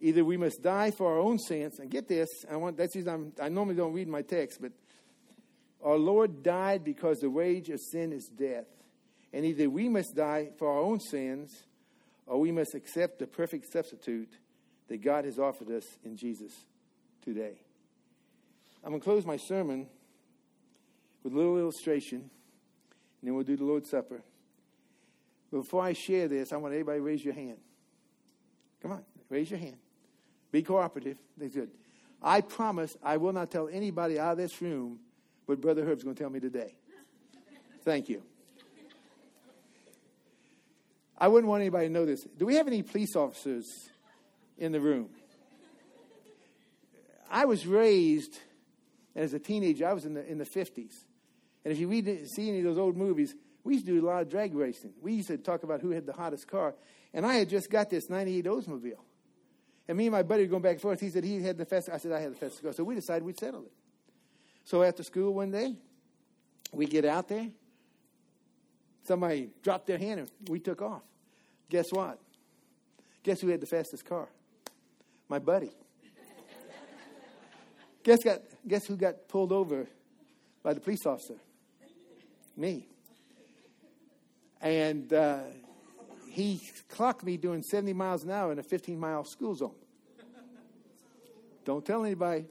Either 0.00 0.24
we 0.24 0.36
must 0.36 0.62
die 0.62 0.90
for 0.90 1.12
our 1.12 1.20
own 1.20 1.38
sins, 1.38 1.78
and 1.78 1.88
get 1.88 2.08
this, 2.08 2.28
I 2.50 2.56
want 2.56 2.76
that's 2.76 2.96
I'm, 2.96 3.32
I 3.40 3.48
normally 3.48 3.76
don't 3.76 3.92
read 3.92 4.08
my 4.08 4.22
text, 4.22 4.58
but 4.60 4.72
our 5.82 5.96
Lord 5.96 6.42
died 6.42 6.82
because 6.82 7.20
the 7.20 7.30
wage 7.30 7.68
of 7.68 7.80
sin 7.80 8.12
is 8.12 8.28
death. 8.36 8.66
And 9.32 9.46
either 9.46 9.70
we 9.70 9.88
must 9.88 10.14
die 10.14 10.50
for 10.58 10.68
our 10.68 10.80
own 10.80 10.98
sins, 11.00 11.50
or 12.26 12.40
we 12.40 12.52
must 12.52 12.74
accept 12.74 13.18
the 13.18 13.26
perfect 13.26 13.72
substitute 13.72 14.32
that 14.88 15.02
God 15.02 15.24
has 15.24 15.38
offered 15.38 15.70
us 15.70 15.84
in 16.04 16.16
Jesus 16.16 16.52
today. 17.22 17.60
I'm 18.84 18.90
going 18.90 19.00
to 19.00 19.04
close 19.04 19.24
my 19.24 19.36
sermon 19.36 19.86
with 21.22 21.32
a 21.32 21.36
little 21.36 21.58
illustration, 21.58 22.18
and 22.18 22.30
then 23.22 23.34
we'll 23.34 23.44
do 23.44 23.56
the 23.56 23.64
Lord's 23.64 23.88
Supper. 23.90 24.22
But 25.50 25.58
before 25.58 25.82
I 25.82 25.92
share 25.92 26.28
this, 26.28 26.52
I 26.52 26.56
want 26.56 26.74
everybody 26.74 26.98
to 26.98 27.04
raise 27.04 27.24
your 27.24 27.34
hand. 27.34 27.58
Come 28.82 28.92
on, 28.92 29.04
raise 29.28 29.50
your 29.50 29.60
hand. 29.60 29.76
Be 30.50 30.62
cooperative. 30.62 31.18
That's 31.36 31.54
good. 31.54 31.70
I 32.20 32.40
promise 32.40 32.96
I 33.02 33.16
will 33.16 33.32
not 33.32 33.50
tell 33.50 33.68
anybody 33.68 34.18
out 34.18 34.32
of 34.32 34.38
this 34.38 34.60
room 34.60 35.00
what 35.46 35.60
Brother 35.60 35.84
Herb's 35.84 36.04
going 36.04 36.14
to 36.16 36.22
tell 36.22 36.30
me 36.30 36.40
today. 36.40 36.74
Thank 37.84 38.08
you. 38.08 38.22
I 41.22 41.28
wouldn't 41.28 41.48
want 41.48 41.60
anybody 41.60 41.86
to 41.86 41.92
know 41.92 42.04
this. 42.04 42.26
Do 42.36 42.46
we 42.46 42.56
have 42.56 42.66
any 42.66 42.82
police 42.82 43.14
officers 43.14 43.88
in 44.58 44.72
the 44.72 44.80
room? 44.80 45.08
I 47.30 47.44
was 47.44 47.64
raised 47.64 48.40
as 49.14 49.32
a 49.32 49.38
teenager, 49.38 49.86
I 49.86 49.92
was 49.92 50.04
in 50.04 50.14
the, 50.14 50.26
in 50.28 50.38
the 50.38 50.44
50s. 50.44 51.04
And 51.64 51.72
if 51.72 51.78
you 51.78 51.86
read, 51.86 52.28
see 52.28 52.48
any 52.48 52.58
of 52.58 52.64
those 52.64 52.76
old 52.76 52.96
movies, 52.96 53.36
we 53.62 53.74
used 53.74 53.86
to 53.86 53.92
do 53.92 54.04
a 54.04 54.06
lot 54.06 54.22
of 54.22 54.30
drag 54.30 54.52
racing. 54.52 54.94
We 55.00 55.12
used 55.12 55.28
to 55.28 55.38
talk 55.38 55.62
about 55.62 55.80
who 55.80 55.90
had 55.90 56.06
the 56.06 56.12
hottest 56.12 56.48
car. 56.48 56.74
And 57.14 57.24
I 57.24 57.34
had 57.34 57.48
just 57.48 57.70
got 57.70 57.88
this 57.88 58.10
98 58.10 58.44
Oldsmobile. 58.46 58.98
And 59.86 59.96
me 59.96 60.06
and 60.06 60.12
my 60.12 60.24
buddy 60.24 60.42
were 60.42 60.48
going 60.48 60.62
back 60.62 60.72
and 60.72 60.80
forth. 60.80 60.98
He 60.98 61.10
said 61.10 61.22
he 61.22 61.40
had 61.40 61.56
the 61.56 61.66
fastest. 61.66 61.94
I 61.94 61.98
said 61.98 62.10
I 62.10 62.18
had 62.18 62.32
the 62.32 62.36
fastest 62.36 62.64
car. 62.64 62.72
So 62.72 62.82
we 62.82 62.96
decided 62.96 63.22
we'd 63.22 63.38
settle 63.38 63.62
it. 63.62 63.72
So 64.64 64.82
after 64.82 65.04
school 65.04 65.32
one 65.32 65.52
day, 65.52 65.76
we 66.72 66.86
get 66.86 67.04
out 67.04 67.28
there. 67.28 67.46
Somebody 69.04 69.50
dropped 69.62 69.86
their 69.86 69.98
hand 69.98 70.18
and 70.18 70.30
we 70.48 70.58
took 70.58 70.82
off. 70.82 71.02
Guess 71.72 71.90
what? 71.90 72.18
Guess 73.22 73.40
who 73.40 73.48
had 73.48 73.62
the 73.62 73.66
fastest 73.66 74.04
car? 74.04 74.28
My 75.26 75.38
buddy. 75.38 75.70
guess, 78.02 78.22
got, 78.22 78.42
guess 78.68 78.84
who 78.84 78.94
got 78.94 79.26
pulled 79.26 79.52
over 79.52 79.86
by 80.62 80.74
the 80.74 80.80
police 80.80 81.06
officer? 81.06 81.36
Me. 82.58 82.86
And 84.60 85.14
uh, 85.14 85.38
he 86.28 86.60
clocked 86.90 87.24
me 87.24 87.38
doing 87.38 87.62
70 87.62 87.94
miles 87.94 88.22
an 88.24 88.32
hour 88.32 88.52
in 88.52 88.58
a 88.58 88.62
15 88.62 89.00
mile 89.00 89.24
school 89.24 89.54
zone. 89.54 89.74
Don't 91.64 91.86
tell 91.86 92.04
anybody. 92.04 92.44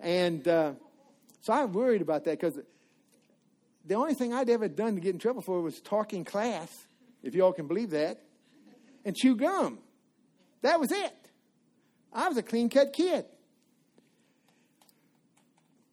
And 0.00 0.48
uh, 0.48 0.72
so 1.42 1.52
I'm 1.52 1.74
worried 1.74 2.00
about 2.00 2.24
that 2.24 2.40
because 2.40 2.58
the 3.84 3.94
only 3.94 4.14
thing 4.14 4.32
I'd 4.32 4.48
ever 4.48 4.68
done 4.68 4.94
to 4.94 5.02
get 5.02 5.12
in 5.12 5.18
trouble 5.18 5.42
for 5.42 5.60
was 5.60 5.82
talking 5.82 6.24
class, 6.24 6.86
if 7.22 7.34
you 7.34 7.44
all 7.44 7.52
can 7.52 7.66
believe 7.66 7.90
that, 7.90 8.22
and 9.04 9.14
chew 9.14 9.36
gum. 9.36 9.78
That 10.62 10.80
was 10.80 10.90
it. 10.90 11.14
I 12.12 12.28
was 12.28 12.36
a 12.36 12.42
clean 12.42 12.68
cut 12.68 12.92
kid. 12.92 13.26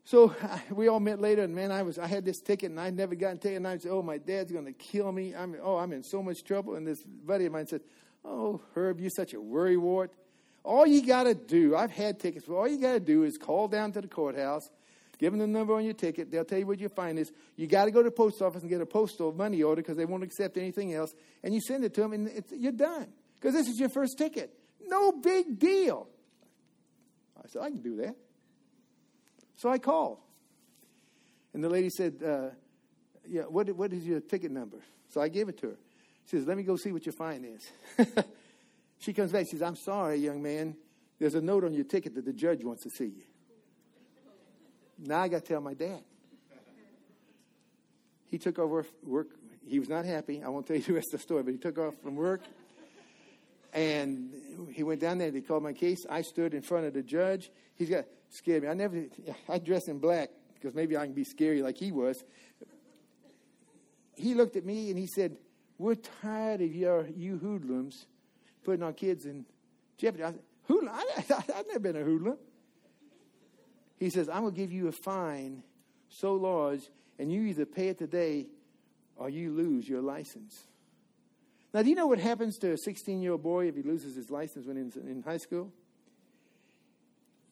So 0.06 0.36
we 0.70 0.88
all 0.88 1.00
met 1.00 1.20
later, 1.20 1.44
and 1.44 1.56
man, 1.56 1.72
I 1.72 1.84
was 1.84 1.98
I 1.98 2.08
had 2.08 2.26
this 2.26 2.40
ticket, 2.40 2.72
and 2.72 2.80
I'd 2.80 2.96
never 2.96 3.16
gotten 3.16 3.38
ticket, 3.38 3.58
and 3.58 3.68
I 3.68 3.78
said, 3.78 3.92
"Oh, 3.92 4.02
my 4.02 4.18
dad's 4.18 4.52
going 4.52 4.66
to 4.66 4.74
kill 4.74 5.12
me. 5.12 5.34
I'm 5.36 5.56
oh, 5.62 5.78
I'm 5.78 5.92
in 5.92 6.04
so 6.04 6.22
much 6.22 6.44
trouble." 6.44 6.76
And 6.76 6.86
this 6.86 7.04
buddy 7.04 7.46
of 7.46 7.52
mine 7.52 7.68
said, 7.68 7.82
"Oh, 8.24 8.62
Herb, 8.76 9.00
you're 9.00 9.10
such 9.10 9.34
a 9.34 9.38
worrywart. 9.38 10.10
All 10.64 10.88
you 10.88 11.06
got 11.06 11.24
to 11.24 11.34
do, 11.34 11.76
I've 11.76 11.92
had 11.92 12.20
tickets, 12.20 12.46
but 12.48 12.56
all 12.56 12.68
you 12.68 12.80
got 12.80 12.94
to 12.94 13.00
do 13.00 13.24
is 13.24 13.38
call 13.38 13.68
down 13.68 13.92
to 13.94 14.02
the 14.02 14.08
courthouse, 14.08 14.70
give 15.24 15.32
them 15.32 15.40
the 15.40 15.48
number 15.48 15.74
on 15.74 15.86
your 15.86 15.94
ticket. 15.94 16.30
They'll 16.30 16.46
tell 16.46 16.60
you 16.60 16.68
what 16.68 16.80
your 16.80 16.90
fine 16.90 17.18
is. 17.18 17.32
You 17.56 17.68
got 17.68 17.86
to 17.86 17.92
go 17.92 18.02
to 18.02 18.10
the 18.10 18.16
post 18.16 18.42
office 18.42 18.62
and 18.62 18.70
get 18.70 18.82
a 18.82 18.86
postal 18.86 19.32
money 19.32 19.64
order 19.64 19.82
because 19.82 19.98
they 19.98 20.06
won't 20.06 20.24
accept 20.24 20.58
anything 20.58 20.94
else, 20.94 21.14
and 21.44 21.54
you 21.54 21.62
send 21.62 21.84
it 21.84 21.94
to 21.96 22.02
them, 22.02 22.14
and 22.14 22.44
you're 22.52 22.72
done 22.72 23.08
because 23.36 23.54
this 23.54 23.68
is 23.68 23.80
your 23.80 23.90
first 23.90 24.18
ticket. 24.18 24.54
No 24.86 25.12
big 25.12 25.58
deal." 25.58 26.08
I 27.38 27.48
said, 27.48 27.62
"I 27.62 27.70
can 27.70 27.82
do 27.82 27.98
that." 27.98 28.16
So 29.56 29.70
I 29.70 29.78
called. 29.78 30.18
And 31.54 31.64
the 31.64 31.70
lady 31.70 31.90
said, 31.90 32.16
uh, 32.26 32.50
yeah, 33.28 33.44
what, 33.44 33.70
what 33.76 33.94
is 33.94 34.06
your 34.06 34.20
ticket 34.20 34.52
number? 34.52 34.78
So 35.10 35.22
I 35.22 35.30
gave 35.30 35.50
it 35.50 35.58
to 35.60 35.68
her. 35.68 35.78
She 36.26 36.38
says, 36.38 36.48
let 36.48 36.58
me 36.58 36.64
go 36.64 36.76
see 36.76 36.92
what 36.92 37.06
your 37.06 37.14
fine 37.14 37.46
is. 37.46 38.08
she 39.00 39.14
comes 39.14 39.32
back. 39.32 39.46
She 39.46 39.52
says, 39.52 39.62
I'm 39.62 39.76
sorry, 39.76 40.18
young 40.18 40.42
man. 40.42 40.76
There's 41.20 41.36
a 41.36 41.42
note 41.42 41.64
on 41.64 41.74
your 41.74 41.84
ticket 41.84 42.16
that 42.16 42.26
the 42.26 42.34
judge 42.34 42.64
wants 42.64 42.84
to 42.84 42.90
see 42.90 43.06
you. 43.06 43.24
Now 44.98 45.22
I 45.22 45.28
got 45.28 45.42
to 45.42 45.48
tell 45.48 45.62
my 45.62 45.74
dad. 45.74 46.04
He 48.28 48.38
took 48.38 48.58
over 48.58 48.86
work. 49.04 49.28
He 49.66 49.80
was 49.80 49.90
not 49.90 50.06
happy. 50.06 50.42
I 50.42 50.50
won't 50.50 50.66
tell 50.66 50.76
you 50.76 50.82
the 50.82 50.94
rest 50.94 51.14
of 51.14 51.20
the 51.20 51.24
story, 51.24 51.44
but 51.44 51.52
he 51.52 51.58
took 51.58 51.78
off 51.78 51.94
from 52.02 52.16
work. 52.16 52.42
And 53.74 54.32
he 54.72 54.84
went 54.84 55.02
down 55.02 55.18
there. 55.18 55.32
They 55.32 55.42
called 55.42 55.64
my 55.64 55.74
case. 55.74 56.06
I 56.10 56.22
stood 56.22 56.54
in 56.54 56.62
front 56.62 56.86
of 56.86 56.94
the 56.94 57.02
judge. 57.02 57.52
He's 57.76 57.90
got 57.90 58.06
scared 58.30 58.64
me. 58.64 58.70
I 58.70 58.74
never. 58.74 59.04
I 59.50 59.60
dress 59.60 59.88
in 59.88 60.00
black 60.00 60.30
because 60.54 60.74
maybe 60.74 60.96
I 60.98 61.06
can 61.06 61.14
be 61.14 61.24
scary 61.24 61.62
like 61.62 61.78
he 61.78 61.92
was. 61.92 62.24
He 64.16 64.34
looked 64.36 64.56
at 64.56 64.66
me 64.66 64.90
and 64.90 64.98
he 64.98 65.08
said, 65.08 65.38
"We're 65.78 65.96
tired 65.96 66.62
of 66.62 66.74
your 66.74 67.08
you 67.08 67.38
hoodlums 67.38 68.06
putting 68.64 68.84
our 68.84 68.94
kids 68.94 69.26
in 69.26 69.46
jeopardy." 69.98 70.24
I 70.24 70.32
said, 70.32 70.42
"Hoodlum? 70.68 70.94
I, 70.94 71.22
have 71.28 71.68
never 71.68 71.80
been 71.80 71.96
a 71.96 72.04
hoodlum." 72.04 72.38
He 74.04 74.10
says, 74.10 74.28
"I'm 74.28 74.42
going 74.42 74.54
to 74.54 74.60
give 74.60 74.74
you 74.74 74.90
a 74.90 74.92
fine 74.92 75.64
so 76.10 76.34
large, 76.34 76.82
and 77.18 77.32
you 77.32 77.44
either 77.44 77.66
pay 77.66 77.88
it 77.88 77.98
today 77.98 78.48
or 79.16 79.30
you 79.30 79.54
lose 79.54 79.88
your 79.88 80.02
license." 80.02 80.68
Now, 81.74 81.84
do 81.84 81.90
you 81.90 81.96
know 81.96 82.08
what 82.08 82.20
happens 82.20 82.58
to 82.58 82.74
a 82.74 82.78
16 82.78 83.22
year 83.22 83.32
old 83.32 83.44
boy 83.44 83.68
if 83.70 83.76
he 83.76 83.82
loses 83.82 84.14
his 84.16 84.30
license 84.30 84.68
when 84.68 84.76
he's 84.76 84.98
in 84.98 85.24
high 85.24 85.38
school? 85.38 85.72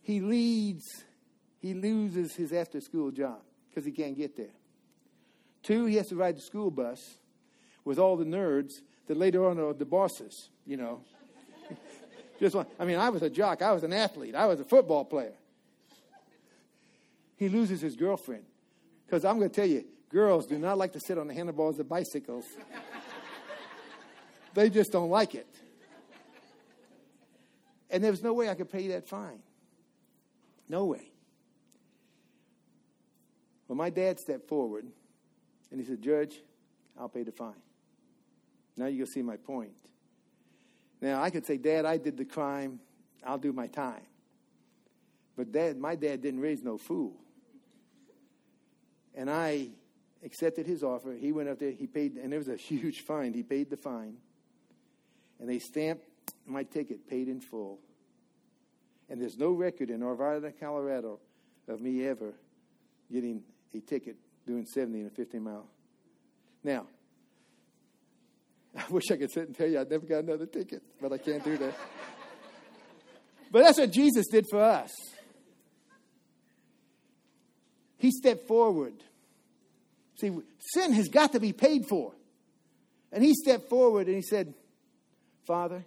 He 0.02 0.20
leads, 0.20 1.06
he 1.60 1.74
loses 1.74 2.36
his 2.36 2.52
after 2.52 2.82
school 2.82 3.12
job 3.12 3.40
because 3.70 3.86
he 3.86 3.92
can't 3.92 4.18
get 4.18 4.36
there. 4.36 4.54
Two, 5.64 5.86
he 5.86 5.96
has 5.96 6.10
to 6.10 6.16
ride 6.16 6.36
the 6.36 6.42
school 6.42 6.70
bus 6.70 7.16
with 7.86 7.98
all 7.98 8.18
the 8.18 8.26
nerds 8.26 8.74
that 9.08 9.16
later 9.16 9.48
on 9.48 9.58
are 9.58 9.74
the 9.74 9.86
bosses, 9.86 10.50
you 10.66 10.76
know. 10.76 11.02
Just 12.42 12.56
one, 12.56 12.66
I 12.78 12.84
mean, 12.84 12.98
I 12.98 13.10
was 13.10 13.22
a 13.22 13.30
jock, 13.30 13.62
I 13.62 13.72
was 13.72 13.84
an 13.84 13.94
athlete, 13.94 14.36
I 14.36 14.48
was 14.48 14.60
a 14.60 14.66
football 14.66 15.06
player. 15.06 15.36
He 17.42 17.50
loses 17.50 17.82
his 17.82 17.96
girlfriend 17.96 18.44
because 19.04 19.26
I'm 19.26 19.40
going 19.40 19.50
to 19.50 19.56
tell 19.56 19.66
you, 19.66 19.84
girls 20.10 20.46
do 20.46 20.60
not 20.60 20.78
like 20.78 20.94
to 20.94 21.00
sit 21.00 21.18
on 21.18 21.28
the 21.28 21.34
handlebars 21.34 21.80
of 21.80 21.90
bicycles. 21.90 22.46
They 24.54 24.70
just 24.70 24.92
don't 24.92 25.10
like 25.10 25.34
it. 25.34 25.48
And 27.90 28.04
there 28.04 28.12
was 28.12 28.22
no 28.22 28.34
way 28.34 28.48
I 28.48 28.54
could 28.54 28.72
pay 28.72 28.90
that 28.90 29.08
fine. 29.08 29.40
No 30.70 30.86
way. 30.86 31.10
Well, 33.68 33.76
my 33.76 33.90
dad 33.90 34.20
stepped 34.20 34.48
forward 34.48 34.86
and 35.72 35.80
he 35.80 35.86
said, 35.88 36.00
Judge, 36.00 36.36
I'll 36.96 37.10
pay 37.10 37.24
the 37.24 37.32
fine. 37.32 37.56
Now 38.78 38.86
you'll 38.86 39.08
see 39.08 39.24
my 39.24 39.38
point. 39.38 39.72
Now 41.02 41.24
I 41.24 41.32
could 41.32 41.48
say, 41.48 41.58
Dad, 41.58 41.86
I 41.86 41.98
did 41.98 42.18
the 42.18 42.26
crime, 42.26 42.80
I'll 43.26 43.40
do 43.40 43.52
my 43.52 43.66
time. 43.66 44.04
But 45.36 45.52
dad, 45.52 45.80
my 45.80 45.96
dad 45.96 46.22
didn't 46.22 46.42
raise 46.42 46.62
no 46.62 46.78
fool. 46.78 47.16
And 49.22 49.30
I 49.30 49.68
accepted 50.26 50.66
his 50.66 50.82
offer. 50.82 51.14
He 51.14 51.32
went 51.32 51.48
up 51.48 51.60
there, 51.60 51.70
he 51.70 51.86
paid, 51.86 52.16
and 52.16 52.32
there 52.32 52.40
was 52.40 52.48
a 52.48 52.56
huge 52.56 53.02
fine. 53.08 53.34
He 53.34 53.44
paid 53.44 53.70
the 53.70 53.78
fine 53.78 54.18
and 55.40 55.48
they 55.48 55.60
stamped 55.60 56.04
my 56.48 56.64
ticket 56.64 57.08
paid 57.08 57.28
in 57.28 57.40
full. 57.40 57.78
And 59.12 59.22
there's 59.22 59.38
no 59.38 59.52
record 59.52 59.92
in 59.92 60.00
Arvada, 60.00 60.52
Colorado 60.60 61.20
of 61.68 61.80
me 61.82 62.08
ever 62.08 62.34
getting 63.12 63.44
a 63.76 63.80
ticket 63.80 64.16
doing 64.48 64.66
70 64.66 65.02
in 65.02 65.06
a 65.06 65.12
15 65.12 65.44
mile. 65.44 65.68
Now, 66.64 66.88
I 68.76 68.84
wish 68.90 69.12
I 69.12 69.18
could 69.18 69.32
sit 69.32 69.46
and 69.46 69.56
tell 69.56 69.68
you 69.68 69.80
I 69.80 69.84
never 69.84 70.08
got 70.08 70.24
another 70.24 70.48
ticket, 70.48 70.82
but 71.00 71.14
I 71.14 71.20
can't 71.20 71.44
do 71.44 71.58
that. 71.58 71.76
but 73.52 73.64
that's 73.66 73.78
what 73.78 73.92
Jesus 73.92 74.26
did 74.32 74.48
for 74.50 74.64
us. 74.64 74.90
He 78.02 78.10
stepped 78.10 78.48
forward. 78.48 78.96
See, 80.22 80.32
sin 80.60 80.94
has 80.94 81.10
got 81.10 81.32
to 81.32 81.40
be 81.40 81.52
paid 81.52 81.88
for. 81.88 82.14
And 83.12 83.24
he 83.24 83.34
stepped 83.34 83.70
forward 83.70 84.06
and 84.06 84.16
he 84.16 84.22
said, 84.22 84.54
Father, 85.48 85.84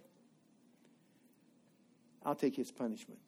I'll 2.23 2.35
take 2.35 2.55
his 2.55 2.69
punishment. 2.69 3.19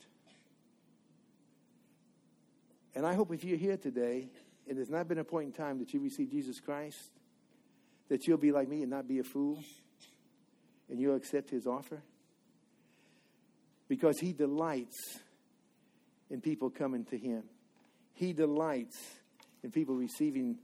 And 2.94 3.06
I 3.06 3.14
hope 3.14 3.32
if 3.32 3.44
you're 3.44 3.58
here 3.58 3.78
today, 3.78 4.28
and 4.68 4.78
there's 4.78 4.90
not 4.90 5.08
been 5.08 5.20
a 5.20 5.24
point 5.24 5.46
in 5.46 5.52
time 5.54 5.80
that 5.80 5.94
you 5.94 6.02
receive 6.02 6.30
Jesus 6.30 6.60
Christ, 6.60 7.10
that 8.10 8.28
you'll 8.28 8.38
be 8.38 8.52
like 8.52 8.68
me 8.68 8.82
and 8.82 8.90
not 8.90 9.08
be 9.08 9.20
a 9.20 9.24
fool, 9.24 9.64
and 10.90 11.00
you'll 11.00 11.16
accept 11.16 11.50
his 11.50 11.66
offer. 11.66 12.02
Because 13.88 14.20
he 14.20 14.34
delights 14.34 15.20
in 16.30 16.42
people 16.42 16.70
coming 16.70 17.06
to 17.06 17.18
him. 17.18 17.44
He 18.14 18.34
delights 18.34 18.98
in 19.64 19.72
people 19.72 19.96
receiving 19.96 20.58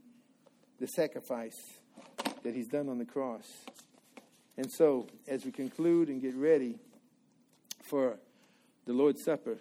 the 0.80 0.86
sacrifice 0.86 1.58
that 2.42 2.54
he's 2.54 2.68
done 2.68 2.88
on 2.88 2.98
the 2.98 3.04
cross. 3.04 3.46
And 4.56 4.70
so, 4.70 5.06
as 5.26 5.44
we 5.44 5.50
conclude 5.50 6.08
and 6.08 6.20
get 6.20 6.34
ready 6.34 6.76
for 7.82 8.18
the 8.86 8.92
Lord's 8.92 9.22
Supper, 9.24 9.58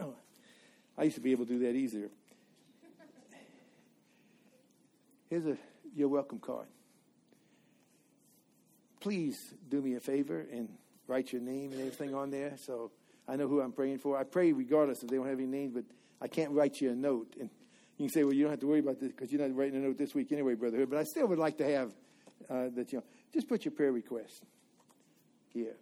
oh, 0.00 0.14
I 0.96 1.04
used 1.04 1.16
to 1.16 1.22
be 1.22 1.32
able 1.32 1.46
to 1.46 1.52
do 1.52 1.58
that 1.60 1.74
easier. 1.74 2.10
Here's 5.28 5.46
a 5.46 5.56
your 5.96 6.08
welcome 6.08 6.38
card. 6.38 6.66
Please 9.00 9.54
do 9.68 9.80
me 9.80 9.94
a 9.94 10.00
favor 10.00 10.46
and 10.52 10.68
write 11.06 11.32
your 11.32 11.42
name 11.42 11.72
and 11.72 11.80
everything 11.80 12.14
on 12.14 12.30
there 12.30 12.54
so 12.56 12.90
I 13.26 13.36
know 13.36 13.48
who 13.48 13.60
I'm 13.60 13.72
praying 13.72 13.98
for. 13.98 14.18
I 14.18 14.24
pray 14.24 14.52
regardless 14.52 15.02
if 15.02 15.08
they 15.08 15.16
don't 15.16 15.26
have 15.26 15.38
any 15.38 15.46
names, 15.46 15.72
but 15.74 15.84
I 16.20 16.28
can't 16.28 16.50
write 16.52 16.80
you 16.80 16.90
a 16.90 16.94
note. 16.94 17.34
And 17.40 17.50
you 18.00 18.06
can 18.06 18.14
say, 18.14 18.24
well, 18.24 18.32
you 18.32 18.44
don't 18.44 18.52
have 18.52 18.60
to 18.60 18.66
worry 18.66 18.78
about 18.78 18.98
this 18.98 19.12
because 19.12 19.30
you're 19.30 19.46
not 19.46 19.54
writing 19.54 19.76
a 19.76 19.86
note 19.86 19.98
this 19.98 20.14
week 20.14 20.32
anyway, 20.32 20.54
Brother 20.54 20.78
Hood. 20.78 20.88
But 20.88 21.00
I 21.00 21.04
still 21.04 21.26
would 21.26 21.38
like 21.38 21.58
to 21.58 21.70
have 21.70 21.92
uh, 22.48 22.70
that, 22.74 22.90
you 22.92 22.98
know, 22.98 23.04
just 23.34 23.46
put 23.46 23.66
your 23.66 23.72
prayer 23.72 23.92
request 23.92 24.42
here. 25.52 25.76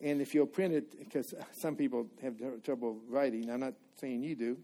And 0.00 0.20
if 0.20 0.34
you'll 0.34 0.46
print 0.46 0.72
it, 0.72 0.96
because 0.96 1.34
some 1.60 1.74
people 1.74 2.06
have 2.22 2.36
trouble 2.62 3.00
writing, 3.08 3.50
I'm 3.50 3.58
not 3.58 3.74
saying 4.00 4.22
you 4.22 4.36
do. 4.36 4.56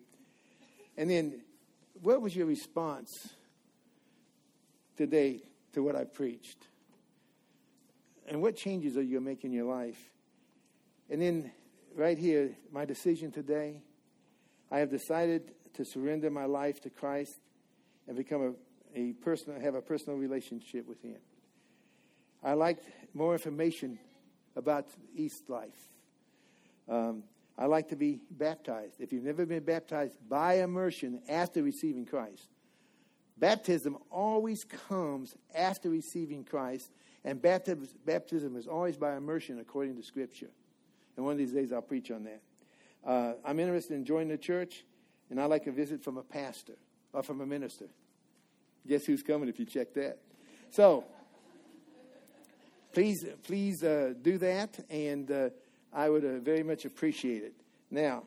And 0.96 1.10
then, 1.10 1.40
what 2.00 2.22
was 2.22 2.36
your 2.36 2.46
response 2.46 3.10
today 4.96 5.42
to 5.72 5.82
what 5.82 5.96
I 5.96 6.04
preached? 6.04 6.68
And 8.28 8.40
what 8.40 8.56
changes 8.56 8.96
are 8.96 9.02
you 9.02 9.20
making 9.20 9.50
in 9.50 9.56
your 9.56 9.74
life? 9.74 9.98
And 11.10 11.20
then, 11.20 11.50
right 11.96 12.16
here, 12.16 12.50
my 12.70 12.84
decision 12.84 13.32
today 13.32 13.82
I 14.70 14.78
have 14.78 14.90
decided 14.90 15.50
to 15.74 15.84
surrender 15.84 16.30
my 16.30 16.44
life 16.44 16.80
to 16.82 16.90
Christ 16.90 17.38
and 18.06 18.16
become 18.16 18.56
a, 18.94 18.98
a 18.98 19.12
personal, 19.14 19.60
have 19.60 19.74
a 19.74 19.82
personal 19.82 20.18
relationship 20.18 20.86
with 20.88 21.02
Him. 21.02 21.18
I 22.42 22.52
like 22.54 22.78
more 23.14 23.32
information 23.32 23.98
about 24.56 24.86
East 25.14 25.48
Life. 25.48 25.88
Um, 26.88 27.24
I 27.56 27.66
like 27.66 27.88
to 27.90 27.96
be 27.96 28.20
baptized. 28.30 29.00
If 29.00 29.12
you've 29.12 29.24
never 29.24 29.46
been 29.46 29.62
baptized 29.62 30.16
by 30.28 30.54
immersion 30.54 31.20
after 31.28 31.62
receiving 31.62 32.04
Christ, 32.04 32.48
baptism 33.38 33.96
always 34.10 34.64
comes 34.64 35.34
after 35.54 35.88
receiving 35.88 36.44
Christ, 36.44 36.90
and 37.24 37.40
baptism, 37.40 37.88
baptism 38.04 38.56
is 38.56 38.66
always 38.66 38.96
by 38.96 39.16
immersion 39.16 39.60
according 39.60 39.96
to 39.96 40.02
Scripture. 40.02 40.50
And 41.16 41.24
one 41.24 41.32
of 41.32 41.38
these 41.38 41.52
days 41.52 41.72
I'll 41.72 41.80
preach 41.82 42.10
on 42.10 42.24
that. 42.24 42.40
Uh, 43.06 43.34
I'm 43.44 43.60
interested 43.60 43.94
in 43.94 44.04
joining 44.04 44.28
the 44.28 44.38
church, 44.38 44.84
and 45.30 45.40
I 45.40 45.46
like 45.46 45.66
a 45.66 45.72
visit 45.72 46.02
from 46.02 46.18
a 46.18 46.22
pastor 46.22 46.74
or 47.12 47.22
from 47.22 47.40
a 47.40 47.46
minister. 47.46 47.86
Guess 48.86 49.06
who's 49.06 49.22
coming 49.22 49.48
if 49.48 49.58
you 49.58 49.64
check 49.64 49.94
that? 49.94 50.18
So, 50.70 51.04
please, 52.92 53.24
please 53.42 53.82
uh, 53.82 54.14
do 54.20 54.38
that, 54.38 54.78
and 54.90 55.30
uh, 55.30 55.50
I 55.92 56.10
would 56.10 56.24
uh, 56.24 56.38
very 56.40 56.62
much 56.62 56.84
appreciate 56.84 57.42
it. 57.42 57.54
Now, 57.90 58.24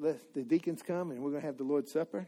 let 0.00 0.32
the 0.34 0.42
deacons 0.42 0.82
come, 0.82 1.10
and 1.10 1.20
we're 1.20 1.30
going 1.30 1.42
to 1.42 1.46
have 1.46 1.58
the 1.58 1.64
Lord's 1.64 1.92
Supper. 1.92 2.26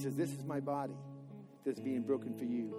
Says, 0.00 0.16
This 0.16 0.30
is 0.30 0.44
my 0.44 0.60
body 0.60 0.94
that's 1.64 1.80
being 1.80 2.02
broken 2.02 2.34
for 2.36 2.44
you. 2.44 2.74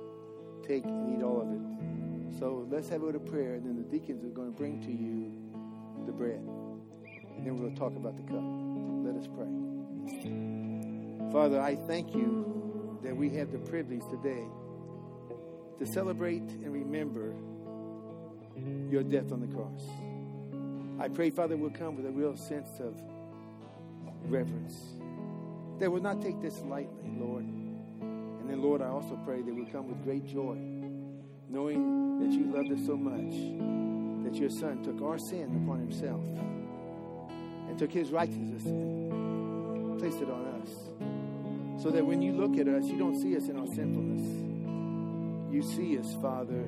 Take 0.68 0.86
and 0.86 1.18
eat 1.18 1.24
all 1.24 1.42
of 1.42 1.52
it. 1.52 2.40
So 2.40 2.68
let's 2.70 2.90
have 2.90 3.02
a 3.02 3.06
word 3.06 3.16
of 3.16 3.26
prayer, 3.26 3.56
and 3.56 3.66
then 3.66 3.76
the 3.76 3.84
deacons 3.84 4.24
are 4.24 4.30
going 4.30 4.52
to 4.52 4.58
bring 4.58 4.82
to 4.82 4.92
you 4.92 6.06
the 6.06 6.12
bread. 6.12 6.42
And 7.38 7.46
then 7.46 7.58
we'll 7.58 7.76
talk 7.76 7.96
about 7.96 8.16
the 8.16 8.24
cup. 8.24 8.44
Let 9.06 9.16
us 9.16 9.28
pray. 9.28 9.48
Father, 11.32 11.62
I 11.62 11.76
thank 11.88 12.14
you 12.14 13.00
that 13.04 13.16
we 13.16 13.30
have 13.32 13.52
the 13.52 13.60
privilege 13.60 14.04
today 14.10 14.46
to 15.80 15.86
celebrate 15.86 16.42
and 16.42 16.72
remember 16.74 17.34
your 18.90 19.04
death 19.04 19.32
on 19.32 19.42
the 19.42 19.48
cross. 19.48 19.82
I 21.00 21.08
pray, 21.08 21.30
Father, 21.30 21.58
we'll 21.58 21.72
come 21.72 21.96
with 21.96 22.06
a 22.06 22.12
real 22.12 22.38
sense 22.38 22.80
of 22.80 22.96
reverence. 24.26 24.96
They 25.82 25.88
will 25.88 26.00
not 26.00 26.22
take 26.22 26.40
this 26.40 26.62
lightly, 26.62 27.10
Lord. 27.18 27.44
And 27.44 28.48
then, 28.48 28.62
Lord, 28.62 28.84
I 28.84 28.90
also 28.90 29.20
pray 29.26 29.42
they 29.42 29.52
will 29.52 29.66
come 29.66 29.88
with 29.88 30.04
great 30.04 30.28
joy, 30.28 30.54
knowing 31.50 32.20
that 32.20 32.32
you 32.32 32.46
loved 32.56 32.72
us 32.72 32.86
so 32.86 32.96
much 32.96 33.34
that 34.24 34.40
your 34.40 34.52
Son 34.52 34.84
took 34.84 35.02
our 35.02 35.18
sin 35.18 35.64
upon 35.64 35.80
himself 35.80 36.22
and 37.68 37.80
took 37.80 37.92
his 37.92 38.12
righteousness 38.12 38.64
and 38.66 39.98
placed 40.00 40.22
it 40.22 40.30
on 40.30 40.62
us. 40.62 41.82
So 41.82 41.90
that 41.90 42.06
when 42.06 42.22
you 42.22 42.34
look 42.34 42.60
at 42.60 42.68
us, 42.68 42.86
you 42.86 43.00
don't 43.00 43.20
see 43.20 43.36
us 43.36 43.48
in 43.48 43.58
our 43.58 43.66
sinfulness. 43.66 44.22
You 45.52 45.64
see 45.64 45.98
us, 45.98 46.14
Father, 46.22 46.64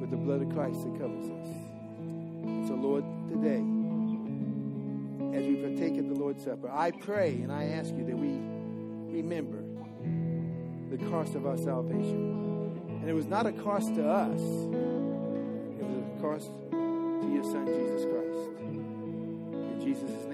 with 0.00 0.10
the 0.10 0.16
blood 0.16 0.42
of 0.42 0.50
Christ 0.50 0.82
that 0.82 0.98
covers 0.98 1.30
us. 1.30 2.66
So, 2.66 2.74
Lord, 2.74 3.04
today, 3.28 3.62
Lord's 6.32 6.44
Supper, 6.46 6.70
I 6.70 6.92
pray 6.92 7.40
and 7.42 7.52
I 7.52 7.64
ask 7.64 7.90
you 7.94 8.06
that 8.06 8.16
we 8.16 8.38
remember 9.14 9.62
the 10.88 10.96
cost 11.10 11.34
of 11.34 11.46
our 11.46 11.58
salvation. 11.58 12.80
And 12.88 13.06
it 13.06 13.12
was 13.12 13.26
not 13.26 13.44
a 13.44 13.52
cost 13.52 13.94
to 13.96 14.08
us, 14.08 14.40
it 14.40 15.84
was 15.84 15.98
a 15.98 16.22
cost 16.22 16.48
to 16.70 17.30
your 17.30 17.44
Son, 17.44 17.66
Jesus 17.66 18.06
Christ. 18.06 18.48
In 18.62 19.80
Jesus' 19.84 20.24
name 20.24 20.31